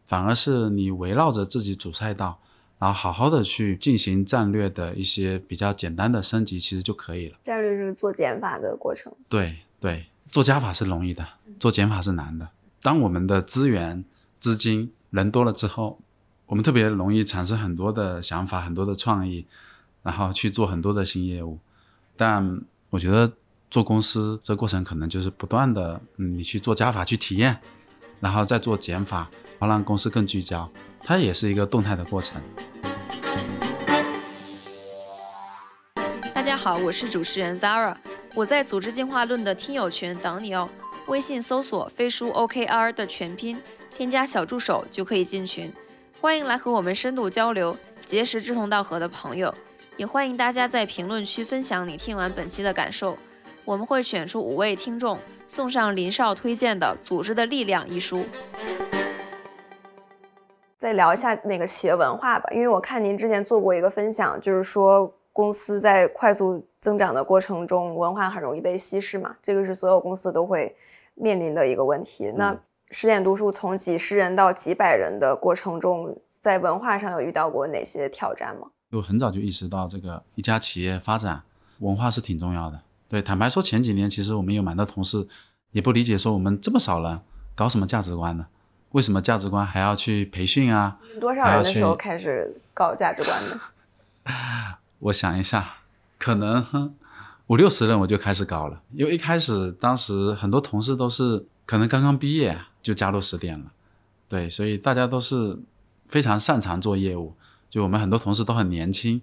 [0.07, 2.39] 反而是你围绕着自己主赛道，
[2.79, 7.39] 然后好好的去进行战略的一些比较简单的升级，其实就可以了。
[7.43, 9.11] 战略是做减法的过程。
[9.29, 11.27] 对对，做加法是容易的，
[11.59, 12.49] 做减法是难的。
[12.85, 14.05] 当我们的资源、
[14.41, 16.01] 资金、人多了之后，
[16.47, 19.47] 我们特别容易产生很多的想法、很多的创意，
[20.03, 21.61] 然后去做很多的新业务。
[22.17, 23.35] 但我觉得
[23.71, 27.61] 做公司这过程可能就是不断的，嗯，你去做加法去体验，
[28.19, 30.69] 然后再做减法，然后让公司更聚焦，
[31.05, 32.43] 它也是一个动态的过程。
[36.35, 37.95] 大家好，我是主持人 Zara，
[38.35, 40.69] 我在组织进化论的听友群等你哦。
[41.13, 43.61] 微信搜索“飞书 OKR” 的全拼，
[43.95, 45.71] 添加小助手就可以进群。
[46.23, 49.55] 欢迎来和我们深度交流，结识志同道合的朋友。
[49.99, 53.19] 也欢迎大家在评论区分享你听完本期的感受。
[53.67, 58.25] 我们会选出五位听众，送上林少推荐的《组织的力量》一书。
[60.79, 70.75] 再聊一下那个企业文化吧，因为我看您之前做过一个分享，就是说公司在快速增长的过程中，文化很容易被稀释嘛，这个是所有公司都会
[71.15, 72.33] 面临的一个问题。
[72.37, 72.59] 那
[72.91, 78.69] 十点读书从几十人到几百人的过程中，在文化上有遇到过哪些挑战吗？
[78.91, 81.43] 我很早就意识到，这个一家企业发展
[81.79, 82.81] 文化是挺重要的。
[83.09, 85.27] 对，坦白说，前几年其实我们有蛮多同事
[85.71, 87.21] 也不理解，说我们这么少人
[87.55, 88.47] 搞什么价值观呢？
[88.91, 90.99] 为什么价值观还要去培训啊？
[91.19, 93.59] 多少人的时候开始搞价值观的？
[95.01, 95.77] 我想一下，
[96.19, 96.95] 可能
[97.53, 98.81] 五六十人我就开始搞了。
[98.95, 103.71] 因为一开始当时很多同事都是可能刚刚毕业就加入十点了，
[104.27, 105.59] 对，所以大家都是
[106.09, 107.35] 非常擅长做业务。
[107.69, 109.21] 就我们很多同事都很年轻，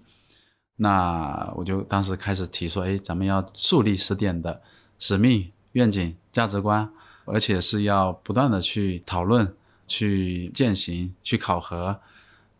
[0.76, 4.62] 那我就当时开始提说，哎，咱们要树立十点的
[5.00, 6.88] 使命、愿景、价值观，
[7.24, 9.52] 而且是要不断的去讨论。
[9.88, 11.98] 去践行，去考核，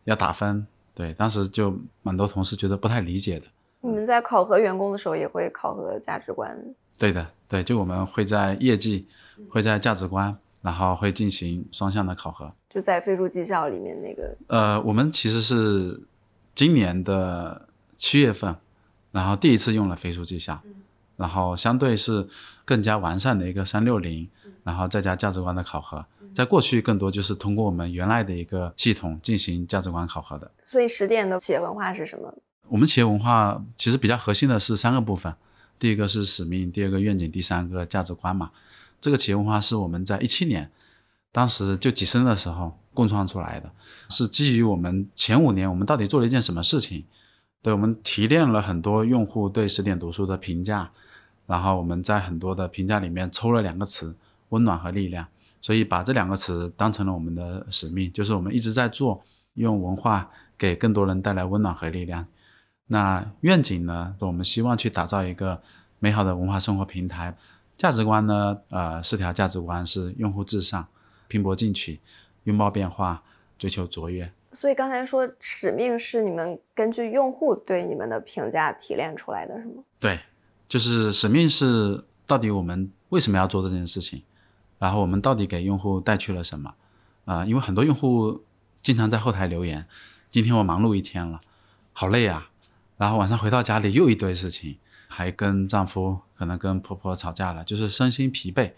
[0.02, 0.66] 要打分。
[0.96, 3.46] 对，当时就蛮多同事觉得不太理解的。
[3.80, 6.56] 你们在考核员工的时候也会考核价值观？
[6.98, 9.08] 对的，对，就我们会在业绩，
[9.48, 12.52] 会在价值观，然后会进行双向的考核。
[12.68, 14.36] 就在飞书绩效里面那个？
[14.48, 15.98] 呃，我们其实是
[16.54, 18.54] 今年的七月份，
[19.12, 20.60] 然后第一次用了飞书绩效，
[21.16, 22.28] 然后相对是
[22.64, 24.28] 更加完善的一个三六零，
[24.62, 26.04] 然后再加价值观的考核。
[26.34, 30.48] 在过去，更多就是通过我们原来的一个系统进行价值观考核的。
[30.64, 32.32] 所以，十点的企业文化是什么？
[32.70, 35.34] 我们企业文化其实比较核心的是三个部分，
[35.76, 38.52] 第一个是使命，第二个愿景，第三个价值观嘛。
[39.00, 40.70] 这个企业文化是我们在一七年，
[41.32, 43.68] 当时就几生的时候共创出来的，
[44.08, 47.04] 是基于我们前五年我们到底做了一件什么事情。
[47.60, 50.88] 对，我们提炼了很多用户对十点读书的评价，
[51.48, 54.14] 然后我们在很多的评价里面抽了两个词：
[54.50, 55.26] 温暖和力量。
[55.60, 59.20] 所以把这两个词当成了我们的使命，就是我们一直在做，
[59.54, 62.24] 用文化给更多人带来温暖和力量。
[62.92, 64.16] 那愿景呢？
[64.18, 65.62] 我们希望去打造一个
[66.00, 67.36] 美好的文化生活平台。
[67.76, 68.58] 价值观呢？
[68.68, 70.84] 呃，四条价值观是用户至上、
[71.28, 72.00] 拼搏进取、
[72.44, 73.22] 拥抱变化、
[73.56, 74.32] 追求卓越。
[74.50, 79.84] 所以刚才说使命是你们根据用户对你们的评价提炼出来的，是吗？
[80.00, 80.18] 对，
[80.68, 84.20] 就是使命是到底我们为什么要做这件事情。
[84.80, 86.74] 然后我们到底给用户带去了什么？
[87.24, 88.42] 啊，因为很多用户
[88.82, 89.86] 经常在后台留言
[90.32, 91.40] ：“今天我忙碌一天了，
[91.92, 92.48] 好累啊！”
[93.00, 94.76] 然后晚上回到家里又一堆事情，
[95.08, 98.72] 还跟丈夫可能跟婆婆吵架了，就是身心疲惫。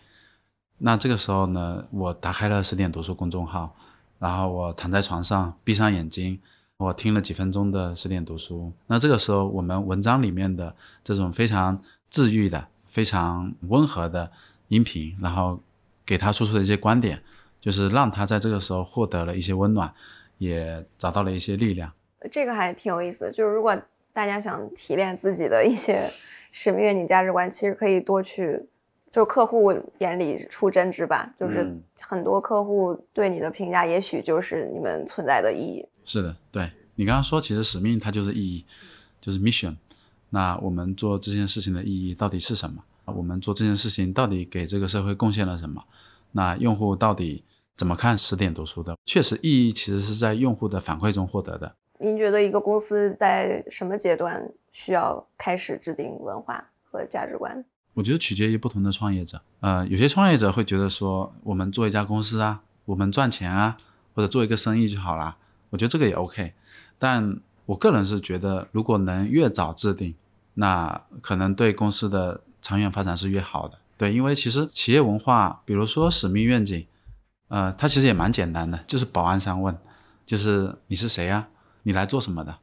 [0.79, 3.75] 那这个时候呢，我打开了十点读书公众号，
[4.21, 6.41] 然后我躺在床上，闭上眼睛，
[6.77, 8.73] 我听了几分钟的十点读书。
[8.87, 14.31] 那这个时候，我们文章里面的这种非常治愈的、非常温和的
[14.69, 15.61] 音频，然后。
[16.05, 17.23] 给他输出的一些观点，
[17.61, 19.91] 就是让他在这个时候获得了一些温暖，
[20.39, 21.91] 也找到了一些力量。
[22.29, 23.31] 这个还挺有意思的。
[23.31, 23.81] 就是如果
[24.13, 26.09] 大家想提炼自己的一些
[26.51, 28.69] 使命、愿景、价值观，其实可以多去，
[29.11, 31.33] 就客户眼里出真知吧。
[31.37, 31.67] 就是
[32.01, 35.87] 很多客户对你的评价，也许就是你们存在的意义。
[36.05, 38.67] 是的，对你刚刚说，其实使命它就是意义，
[39.21, 39.77] 就是 mission。
[40.31, 42.83] 那我们做这件事情的意义到底是什么？
[43.07, 45.83] 我们做这件事情到底给这个社会贡献了什么？
[46.33, 47.45] 那用户到底
[47.77, 48.97] 怎么看十点读书的？
[49.05, 51.75] 确实，意义其实是在用户的反馈中获得的。
[52.03, 57.65] 您觉得一个公司在什么阶段需要开始制定文化和价值观？
[57.95, 59.41] 我觉得取决于不同的创业者。
[59.61, 63.77] 呃，有些创业者会觉得说，我们做一家公司啊，我们赚钱啊，
[64.15, 65.37] 或者做一个生意就好了。
[65.71, 66.53] 我觉得这个也 OK。
[66.99, 70.15] 但我个人是觉得，如果能越早制定，
[70.55, 76.85] 那可能对公司的长远发展是越好的，对，因为其实企业文化，比如说使命愿景，
[77.49, 79.77] 呃，它其实也蛮简单的，就是保安三问，
[80.27, 81.49] 就是你是谁呀？
[81.83, 82.57] 你来做什么的？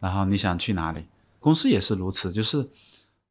[0.00, 1.06] 然后你想去哪里？
[1.40, 2.68] 公司也是如此，就是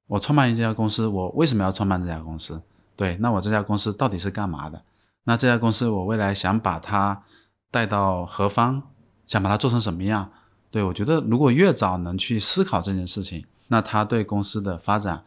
[0.07, 2.61] 我创办一家公司，我为什么要创办这家公司？
[2.95, 4.81] 对，那我这家公司到底是干嘛的？
[5.23, 7.23] 那这家公司我未来想把它
[7.71, 8.83] 带到何方？
[9.25, 10.31] 想把它做成什么样？
[10.69, 15.23] 对我觉得，如果越早能去思考这件事情，那它对公司的发展。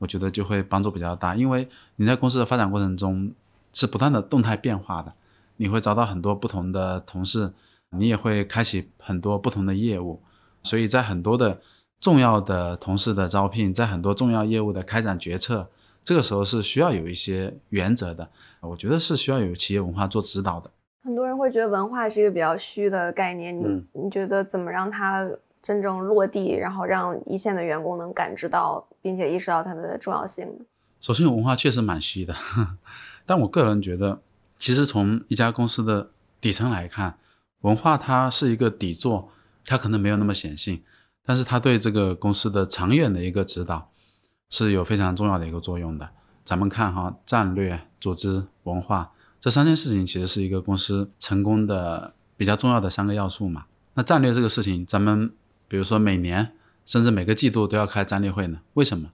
[0.00, 3.32] 我觉得就会帮助比较大，因为你在公司的发展过程中
[3.72, 5.12] 是不断的动态变化的，
[5.56, 7.52] 你会找到很多不同的同事，
[7.96, 10.22] 你也会开启很多不同的业务，
[10.62, 11.60] 所以在很多的
[12.00, 15.68] 重要的同事的招聘，在很多重要业务的开展决策，
[16.04, 18.28] 这个时候是需要有一些原则的，
[18.60, 20.70] 我觉得是需要有企业文化做指导的。
[21.02, 25.26] 很多人会觉得文化是一个比较虚的概念，你你觉得怎么让它
[25.62, 30.64] 真正落地，然后让一线的员工能感知到，并且意识到它的重要性呢？
[31.00, 32.34] 首先，文化确实蛮虚的，
[33.24, 34.20] 但我个人觉得，
[34.58, 37.16] 其实从一家公司的底层来看，
[37.62, 39.30] 文化它是一个底座，
[39.64, 40.82] 它可能没有那么显性，
[41.24, 43.90] 但是它对这个公司的长远的一个指导
[44.50, 46.08] 是有非常重要的一个作用的。
[46.44, 53.66] 咱们看哈，战略、组织、文化这三件事情，其实是一个公司成功的比较重要的三个要素嘛。
[53.94, 55.30] 那战略这个事情，咱们
[55.66, 56.52] 比如说每年
[56.86, 59.10] 甚至每个季度都要开战略会呢，为什么？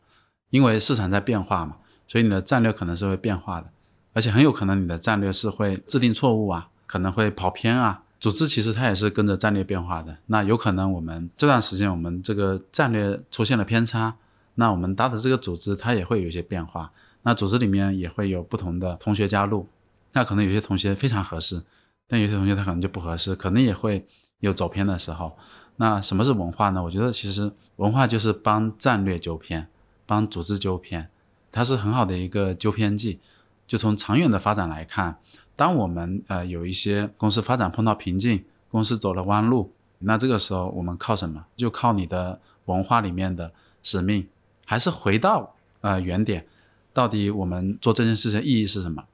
[0.51, 3.71] 因为市场在变化嘛，所以你的战略可能是会变化的，
[4.13, 8.04] 而且很有可能你的战略是会制定错误啊，可能会跑偏啊。
[8.25, 14.17] 组织其实它也是跟着战略变化的，那有可能我们这段时间我们这个战略出现了偏差，
[14.55, 16.91] 那我们搭的这个组织它也会有一些变化，
[17.25, 19.69] 那组织里面也会有不同的同学加入，
[20.15, 21.63] 那可能有些同学非常合适，
[22.09, 24.07] 但有些同学他可能就不合适，可能也会
[24.41, 25.37] 有走偏的时候。
[25.77, 26.83] 那什么是文化呢？
[26.83, 29.69] 我觉得其实文化就是帮战略纠偏。
[30.07, 31.11] 帮组织纠偏，
[31.53, 33.21] 它是很好的一个纠偏剂。
[33.67, 35.19] 就从长远的发展来看，
[35.57, 41.45] 当我们呃有一些公司发展碰到瓶颈，公司走了弯路，那这个时候我们靠什么？
[41.57, 44.27] 就靠你的文化里面的使命，
[44.65, 46.47] 还是回到呃原点？
[46.93, 49.05] 到底我们做这件事情意义是什么？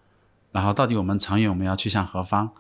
[0.53, 2.51] 然后到底我们长远我们要去向何方？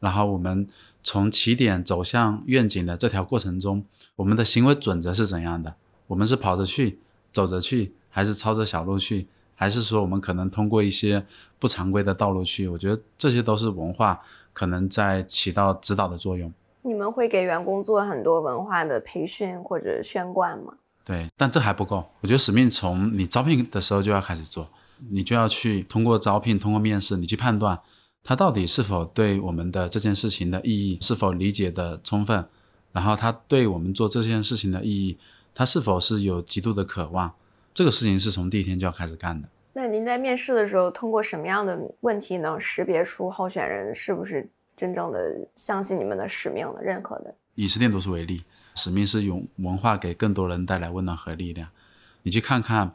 [0.00, 0.66] 然后我们
[1.02, 3.84] 从起点走向愿景的这条过程中，
[4.16, 5.74] 我们的行为准则是怎样的？
[6.06, 7.00] 我们是跑着去？
[7.32, 11.24] 走着去，还是抄着小路去，还是说我们可能通过一些
[11.58, 12.68] 不常规的道路去？
[12.68, 14.20] 我觉得这些都是文化
[14.52, 16.52] 可能在起到指导的作用。
[16.82, 20.74] 你们会给员工做很多文化的培训或者宣贯吗？
[21.04, 22.04] 对，但这还不够。
[22.20, 24.68] 我觉得使命从你招聘的时候就要开始做，
[25.10, 27.78] 你就要去通过招聘、通过面试，你去判断
[28.22, 32.46] 他到底是否对我们的这件事情的意义是否理解的充分，
[32.92, 35.18] 然后他对我们做这件事情的意义。
[35.56, 37.32] 他是否是有极度的渴望？
[37.74, 39.48] 这个事情是从第一天就要开始干的。
[39.72, 45.18] 那您在面试的时候，通过什么样的问题能识别出候选人是不是真正的
[45.56, 47.34] 相信你们的使命的、认可的？
[47.56, 48.44] 以十点读书为例，
[48.76, 51.68] 使命是用文化给更多人带来温暖和力量。
[52.22, 52.94] 你去看看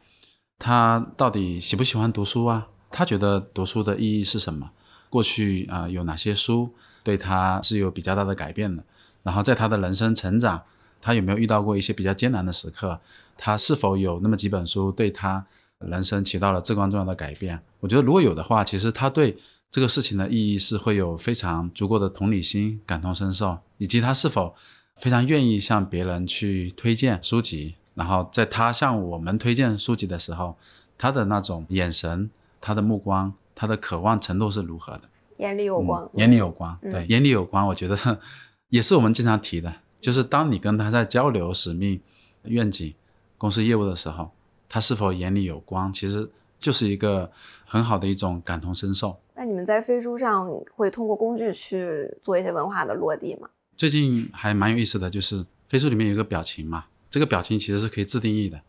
[0.58, 2.70] 他到底喜不喜欢读书啊？
[2.89, 4.72] 他觉得读书的意义是什么？
[5.10, 8.82] 过去啊有哪些书对他是有比较大的改变的？
[9.24, 10.63] 然后在他的人生成长。
[11.02, 13.00] 他有没有遇到过一些比较艰难的时刻？
[13.41, 15.45] 他是否有那么几本书对他
[15.80, 17.58] 人生起到了至关重要的改变？
[17.80, 19.38] 我觉得如果有的话，其实他对
[19.71, 24.54] 这个事情的意义是会有非常足够的同理心、感同身受，以及他是否
[24.97, 27.75] 非常愿意向别人去推荐书籍。
[27.95, 30.58] 然后在他向我们推荐书籍的时候，
[30.97, 35.04] 他的那种眼神、他的目光、他的渴望程度是如何的？
[35.38, 37.65] 眼里有光，眼里有光，对，眼里有光。
[37.65, 38.19] 我觉得
[38.67, 39.73] 也是我们经常提的。
[40.02, 42.02] 就是当你跟他在交流使命、
[42.43, 42.93] 愿景、
[43.39, 44.30] 公司业务的时候，
[44.67, 47.32] 他是否眼里有光，其实就是一个
[47.65, 49.19] 很好的一种感同身受。
[49.34, 53.49] 那你们在飞书上会通过工具去做一些文化的落地吗？
[53.78, 58.62] 最近还蛮有意思的就是飞书里面有一个表情嘛，这个表情其实是可以自定义的，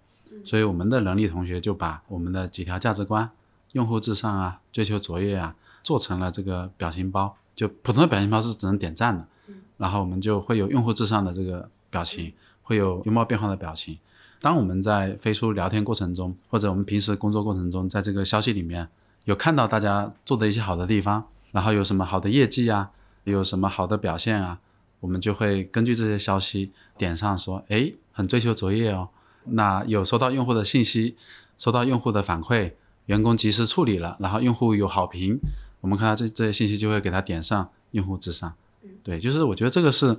[0.44, 3.28] 所以我们的能力同学就把我们的几条价值观、
[3.72, 7.37] 用户至上啊、追求卓越啊，做成了这个表情包。
[7.56, 9.26] 就普通的表情包是只能点赞的。
[9.76, 13.98] 然后我们就会有用户至上的这个表情，会有拥抱变化的表情。
[14.40, 18.88] 当我们在飞书聊天过程中，或者我们平时工作过程中，在这个消息里面
[19.24, 22.90] 有看到大家做的一些好的地方，然后有什么好的业绩啊，
[23.24, 24.59] 有什么好的表现啊，
[25.00, 29.11] 我们就会根据这些消息点上说，哎，很追求卓越哦。
[29.44, 31.16] 那有收到用户的信息，
[31.59, 32.72] 收到用户的反馈，
[33.07, 35.38] 员工及时处理了，然后用户有好评，
[35.83, 38.50] 我们看到这这些信息就会给他点上用户至上。
[39.03, 40.18] 对，就是我觉得这个是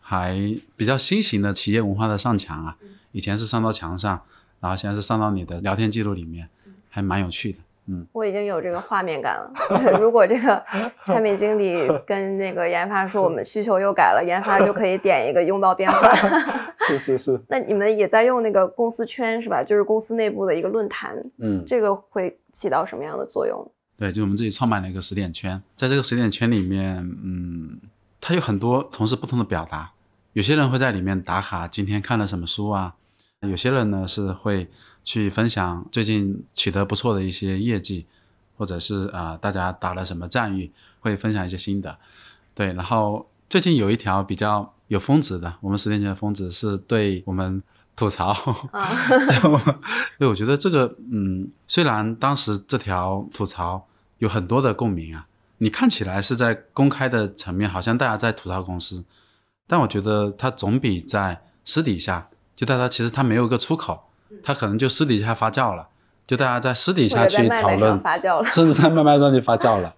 [0.00, 2.78] 还比较新型的企业文化的上墙啊。
[3.12, 4.20] 以前是上到墙上，
[4.60, 6.48] 然后现在是上到你的聊天记录里面，
[6.88, 7.58] 还蛮有趣的。
[7.86, 9.52] 嗯，我已经有这个画面感了。
[10.00, 10.62] 如果这个
[11.04, 16.14] 产品经理跟那个研发说我们需求又改了，研发就可以点一个拥抱变化。
[16.86, 17.40] 是是是。
[17.48, 19.62] 那你们也在用那个公司圈是吧？
[19.62, 21.16] 就是公司内部的一个论坛。
[21.38, 23.70] 嗯，这个会起到什么样的作用？
[23.96, 27.80] 对，就我们自己创办了一个十点圈，在这个十点圈里面，嗯。
[28.24, 29.90] 它有很多同事不同的表达，
[30.32, 32.94] 有些人会在里面打卡，今天看了什么书啊？
[33.42, 34.68] 有些人呢是会
[35.04, 38.06] 去分享最近取得不错的一些业绩，
[38.56, 40.70] 或者是啊大家打了什么战役，
[41.00, 41.98] 会分享一些心得。
[42.54, 47.62] 对，然后最近有一条比较有峰值的，我们十年前的峰值是对我们
[47.96, 48.32] 吐槽，
[50.18, 53.86] 对，我觉得这个嗯，虽然当时这条吐槽
[54.18, 55.26] 有很多的共鸣啊。
[55.58, 59.04] 你看起来是在公开的层面，好像大家在吐槽公司，
[59.68, 64.04] 但我觉得它总比在私底下就大家其实他没有个出口，
[64.42, 65.88] 他可能就私底下发酵了，
[66.26, 69.94] 就大家在私底下去讨论，发酵了，甚至在麦麦上去发酵了。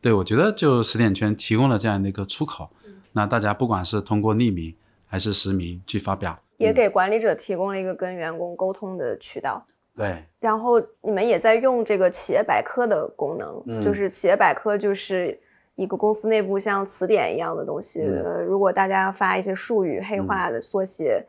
[0.00, 2.68] 对，我觉得就十点圈提供了这样的一个出口，
[3.12, 4.74] 那大家不管是通过匿名
[5.06, 9.64] 还是实名去发表，也给管理者提供了一个跟员工沟通的渠道。
[9.96, 15.40] 对，然后你们也在用这个企业百科的功能，就是企业百科就是
[15.76, 18.02] 一个公司内部像词典一样的东西。
[18.02, 21.24] 呃，如果大家发一些术语、黑化的缩写，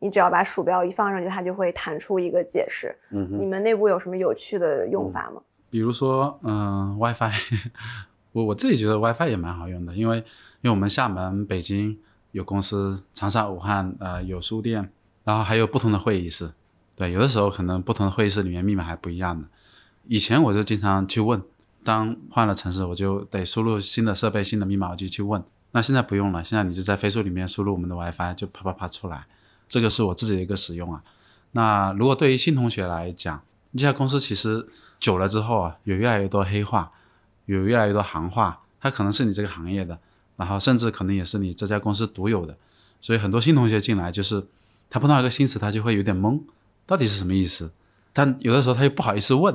[0.00, 2.94] 你只要把鼠标一放上去，它就会弹出一个解释。
[3.10, 5.42] 嗯，你们内部有什么有趣的用法吗？
[5.70, 7.32] 比如说，嗯，WiFi，
[8.32, 10.24] 我我自己觉得 WiFi 也蛮好用的，因为因
[10.62, 11.98] 为我们厦门、北京
[12.32, 14.90] 有公司，长沙、武汉呃有书店，
[15.24, 16.52] 然后还有不同的会议室。
[16.96, 19.46] 对，有的时候可能不同的会议室里面密码还不一样的。
[20.06, 21.42] 以前我就经常去问，
[21.84, 25.42] 当换了城市，我就得输入新的设备、新的密码，我就去问。
[25.72, 29.26] 那现在不用了，现在你就在飞书里面输入我们的 WiFi，就啪啪啪出来。
[29.68, 31.02] 这个是我自己的一个使用啊。
[31.52, 33.42] 那如果对于新同学来讲，
[33.72, 34.66] 一家公司其实
[34.98, 36.90] 久了之后啊，有越来越多黑话，
[37.46, 39.98] 有越来越多行话，它可能是你这个行业的，
[40.36, 42.56] 然后甚至可能也是你这家公司独有的。
[43.00, 44.44] 所以很多新同学进来，就是
[44.90, 46.40] 他碰到一个新词，他就会有点懵。
[46.86, 47.70] 到底是什么意思？
[48.12, 49.54] 但有的时候他又不好意思问，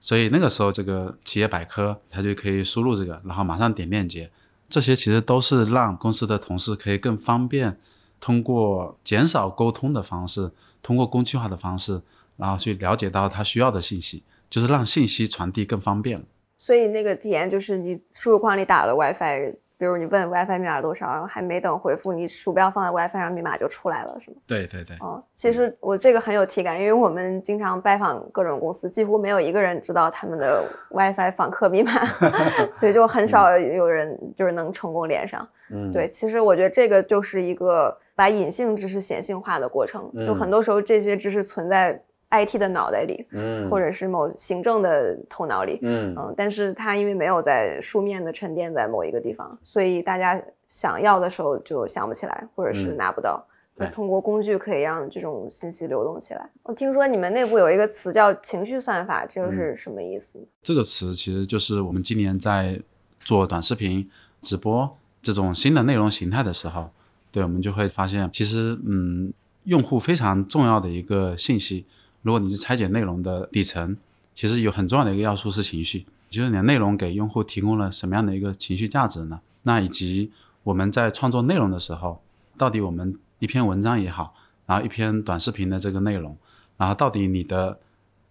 [0.00, 4.30] 所以那个时候这个企业百科他就可以输入这个，然后马上点链接。
[4.68, 7.78] 这些其实都是让公司的同事可以更方便，
[8.20, 10.50] 通过减少沟通的方式，
[10.82, 12.00] 通过工具化的方式，
[12.36, 16.22] 然后去了解到他需要的信息，就是让信息传递更方便。
[16.58, 19.56] 所以那个体验就是你输入框里打了 WiFi。
[19.78, 24.38] 比如你问 WiFi 密码多少，然后还没等回复，你鼠标放在 WiFi 上，密码就出来了，是吗？
[24.46, 24.96] 对对对。
[25.00, 31.92] 哦，其实我这个很有体感，因为我们经常拜访各种公司，几乎没有一个人知道他们的 WiFi 访客密码，
[32.80, 35.46] 对，就很少有人就是能成功连上。
[35.68, 42.02] 嗯，对，其实我觉得这个就是一个把隐性知识显性化的过程，就很多时候这些知识存在。
[42.28, 53.46] IT 的脑袋里，嗯，或者是某行政的头脑里，嗯嗯，但是它因为没有在书面的沉淀在某一个地方，所以大家想要的时候就想不起来，或者是拿不到。
[53.76, 56.50] 对，通过工具可以让这种信息流动起来。
[56.64, 60.44] 我听说你们内部有一个词叫情绪算法，这个是什么意思？
[60.64, 62.80] 这个词其实就是我们今年在
[63.20, 64.10] 做短视频
[64.42, 66.90] 直播这种新的内容形态的时候，
[67.36, 69.30] 对我们就会发现，其实嗯，
[69.64, 71.84] 用户非常重要的一个信息。
[72.22, 73.94] 如果你是拆解内容的底层，
[74.34, 79.38] 其实有很重要的一个要素是情绪，就是你的内容给用户提供了什么样的一个情绪价值呢？
[79.64, 80.32] 那以及
[80.62, 82.22] 我们在创作内容的时候，
[82.56, 84.34] 到底我们一篇文章也好，
[84.64, 86.34] 然后一篇短视频的这个内容，
[86.78, 87.78] 然后到底你的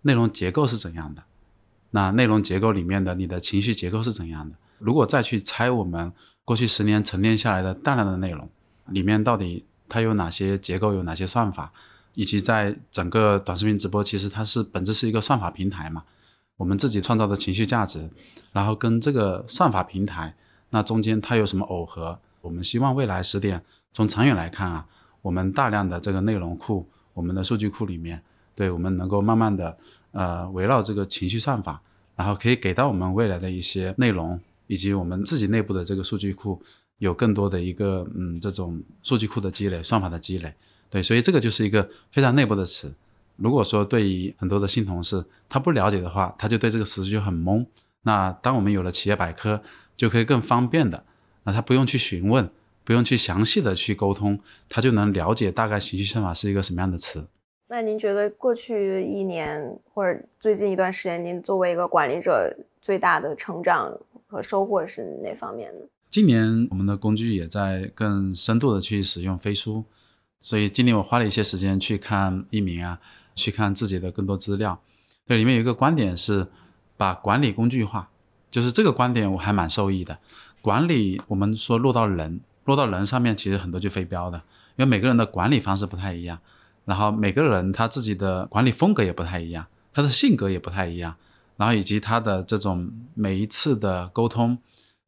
[0.02, 1.22] 内容结构是怎样的？
[1.92, 4.56] 那内容结构里面的你的情绪结构是怎样的？
[4.80, 6.12] 如果再去拆我们
[6.44, 8.50] 过去十年沉淀下来的大量的内容，
[8.88, 11.72] 里面到底它有哪些结构，有哪些算法？
[12.14, 16.04] 以及在整个短视频直播，其实它是本质是一个算法平台嘛，
[16.56, 18.10] 我们自己创造的情绪价值，
[18.54, 20.34] 然后跟这个算法平台，
[20.70, 22.18] 那中间它有什么耦合？
[22.40, 23.62] 我们希望未来十点
[23.92, 24.86] 从长远来看啊，
[25.22, 28.24] 我们大量的这个内容库，我们的数据库里面，
[28.56, 29.78] 对我们能够慢慢的
[30.12, 31.82] 呃围绕这个情绪算法，
[32.16, 36.62] 然后可以给到我们未来的一些内容，以及我们自己内部的这个数据库，
[36.98, 40.54] 有更多的一个嗯这种数据库的积累，算法的积累。
[40.90, 42.94] 对，所以这个就是一个非常内部的词。
[43.36, 47.66] 如果说对于很多的新同事他不了解的话，他就对这个词就很懵。
[48.04, 49.62] 那当我们有了企业百科，
[49.98, 51.04] 就可以更方便的，
[51.44, 52.50] 那他不用去询问，
[52.86, 54.40] 不用去详细的去沟通，
[54.70, 57.28] 他就能了解大概情绪算法是一个什么样的词。
[57.68, 63.92] 那您觉得过去一年或者最近一段时间，您作为一个管理者最大的成长
[64.28, 65.80] 和收获是哪方面呢？
[66.16, 69.84] 今年我们的工具也在更深度的去使用飞书。
[70.40, 72.98] 所以今年我花了一些时间去看一名啊，
[73.36, 74.80] 去看自己的更多资料。
[75.28, 76.48] 对，里面有一个观点是
[76.96, 78.10] 把管理工具化，
[78.50, 80.18] 就是这个观点我还蛮受益的。
[80.62, 84.38] 管理我们说落到人，落到人上面其实很多就非标的，
[84.78, 86.40] 因为每个人的管理方式不太一样，
[86.86, 91.14] 然后每个人他自己的管理风格也不太一样，他的性格也不太一样，
[91.58, 94.58] 然后以及他的这种每一次的沟通，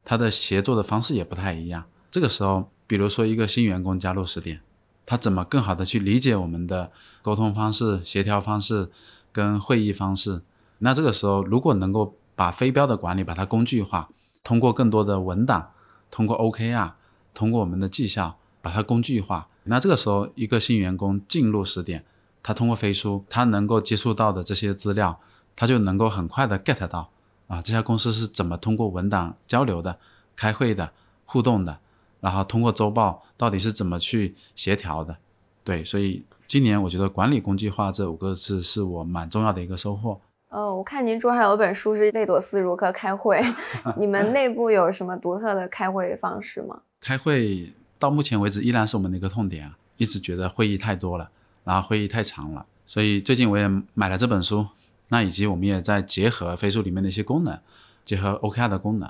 [0.08, 1.84] 他的协作的方式也不太一样。
[2.10, 4.62] 这个时候，比如说一个新员工加入十点。
[5.06, 6.92] 他怎么更好的去理解我们的
[7.22, 8.90] 沟通方式、协调方式
[9.34, 10.42] 跟会议方式？
[10.80, 14.10] 那这个时候，如果能够把非标的管理把它工具化，
[14.44, 15.72] 通过更多的文档，
[16.10, 16.92] 通过 OKR，
[17.34, 22.06] 通过我们的绩效把它工具化，那这个时候一个新员工进入十点，
[22.44, 25.20] 他通过飞书，他能够接触到的这些资料，
[25.56, 27.10] 他就能够很快的 get 到
[27.48, 29.98] 啊，这家公司是怎么通过文档交流的、
[30.36, 30.92] 开会的、
[31.26, 31.80] 互动的。
[32.20, 35.16] 然后通过周报到底是怎么去协调的？
[35.64, 40.20] 对，所以今年我觉得管理工具化这五个字是我蛮重要的一个收获。
[40.50, 43.40] 哦，我看您桌上有本书是贝朵斯如何开会，
[44.00, 46.82] 你们内部有什么独特的开会方式吗？
[47.00, 51.30] 开会到目前为止依然是我们的一个痛点啊，一直觉得会议太多了，
[51.64, 54.66] 然后会议太长了，所以最近我也买了这本书，
[55.10, 57.60] 那以及我们也在结合飞书里面的一些功能，
[58.06, 59.10] 结合 OKR 的功能，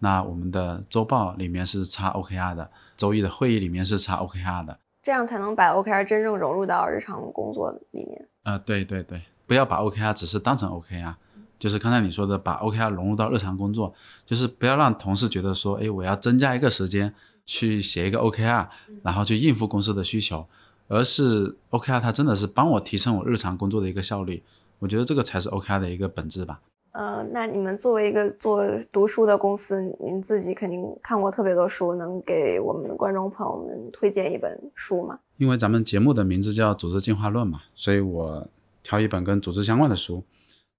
[0.00, 8.28] 那我们的周报里面是插 OKR 的，周一的会议里面是插 OKR 的，这样才能把 OKR 真正融入到日常工作里面。
[8.42, 9.22] 啊，对对对。
[9.46, 11.14] 不要把 OKR 只是当成 OKR，
[11.56, 13.94] 就是刚才你说的把 OKR 融入到日常工作，
[14.26, 18.66] 就是不要让同事觉得说，哎，我要增加一个时间去写一个 OKR，
[19.04, 20.44] 然后去应付公司的需求，
[20.88, 24.42] 而是 OKR 它真的是帮我提升我日常工作的一个效率，
[24.78, 26.60] 我觉得这个才是 OKR 的一个本质吧。
[26.92, 35.18] 呃，那你们作为一个做读书的公司，您自己肯定看过特别多书，能给我们的观众朋友们推荐一本书吗？
[35.36, 38.48] 因为咱们节目的名字叫《组织进化论》嘛，所以我。
[38.88, 40.22] 挑一本跟组织相关的书，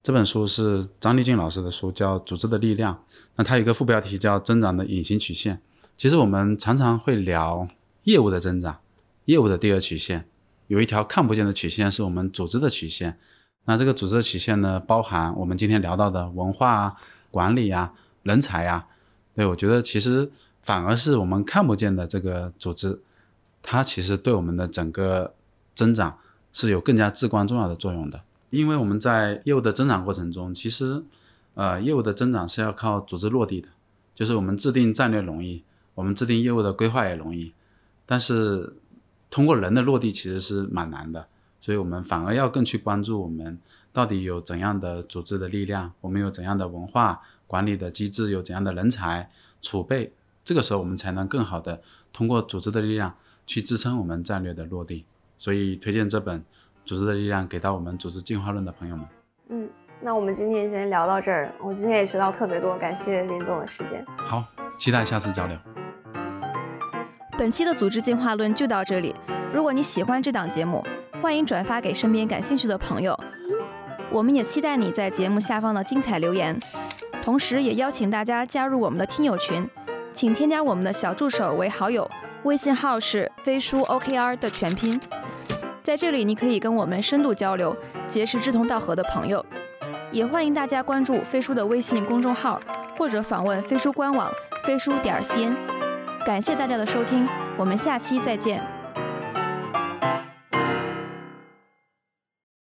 [0.02, 2.96] 这本书是张立俊老师的书，叫《组织的力量》。
[3.36, 5.62] 那它有一个副标题叫“增长的隐形曲线”。
[5.98, 7.68] 其实我们常常会聊
[8.04, 8.80] 业务的增长，
[9.26, 10.26] 业务的第二曲线，
[10.68, 13.20] 有一条看不见的曲线是我们组织的曲线。
[13.68, 16.96] 那这个组织的曲线呢，包含我们今天聊到的文化啊、
[17.30, 17.94] 管理啊、
[18.24, 18.88] 人才啊。
[19.36, 20.32] 对我觉得其实
[20.64, 23.00] 反而是我们看不见的这个组织，
[23.62, 25.36] 它其实对我们的整个
[25.76, 26.18] 增长。
[26.54, 31.04] 是有更加至关重要的作用的，因为我们在业务的增长过程中，其实，
[31.54, 33.68] 呃，业务的增长是要靠组织落地的，
[34.16, 35.64] 就是我们制定战略容易，
[35.94, 37.54] 我们制定业务的规划也容易，
[38.08, 38.76] 但是
[39.30, 41.28] 通过人的落地其实是蛮难的，
[41.68, 43.60] 所以我们反而要更去关注我们
[43.92, 49.30] 到底有怎样的组织的力量，我们有怎样的文化管理的机制，有怎样的人才
[49.62, 50.14] 储备，
[50.46, 51.82] 这个时候我们才能更好的
[52.14, 53.14] 通过组织的力量
[53.46, 55.04] 去支撑我们战略的落地。
[55.38, 56.40] 所以推荐这本
[56.86, 59.06] 《组织的力量》给到我们组织进化论的朋友们。
[59.50, 61.54] 嗯，那我们今天先聊到这儿。
[61.62, 64.06] 我今天也学到特别多，感谢林总的时间。
[64.16, 64.46] 好，
[64.80, 65.58] 期待下次交流。
[67.38, 69.14] 本期的组织进化论就到这里。
[69.54, 70.82] 如果你喜欢这档节目，
[71.22, 73.18] 欢迎转发给身边感兴趣的朋友。
[74.10, 76.58] 我们也期待你在节目下方的精彩留言，
[77.22, 79.68] 同时也邀请大家加入我们的听友群，
[80.14, 82.10] 请添加我们的小助手为好友。
[82.44, 84.98] 微信号是飞书 OKR 的全拼，
[85.84, 87.76] 在这里你可以跟我们深度交流，
[88.08, 89.46] 结识志同道合的朋友。
[90.12, 92.60] 也欢迎大家关注飞书的微信公众号，
[92.98, 94.32] 或者访问飞书官网
[94.64, 95.54] 飞书点 cn。
[96.26, 98.77] 感谢大家的收听，我们下期再见。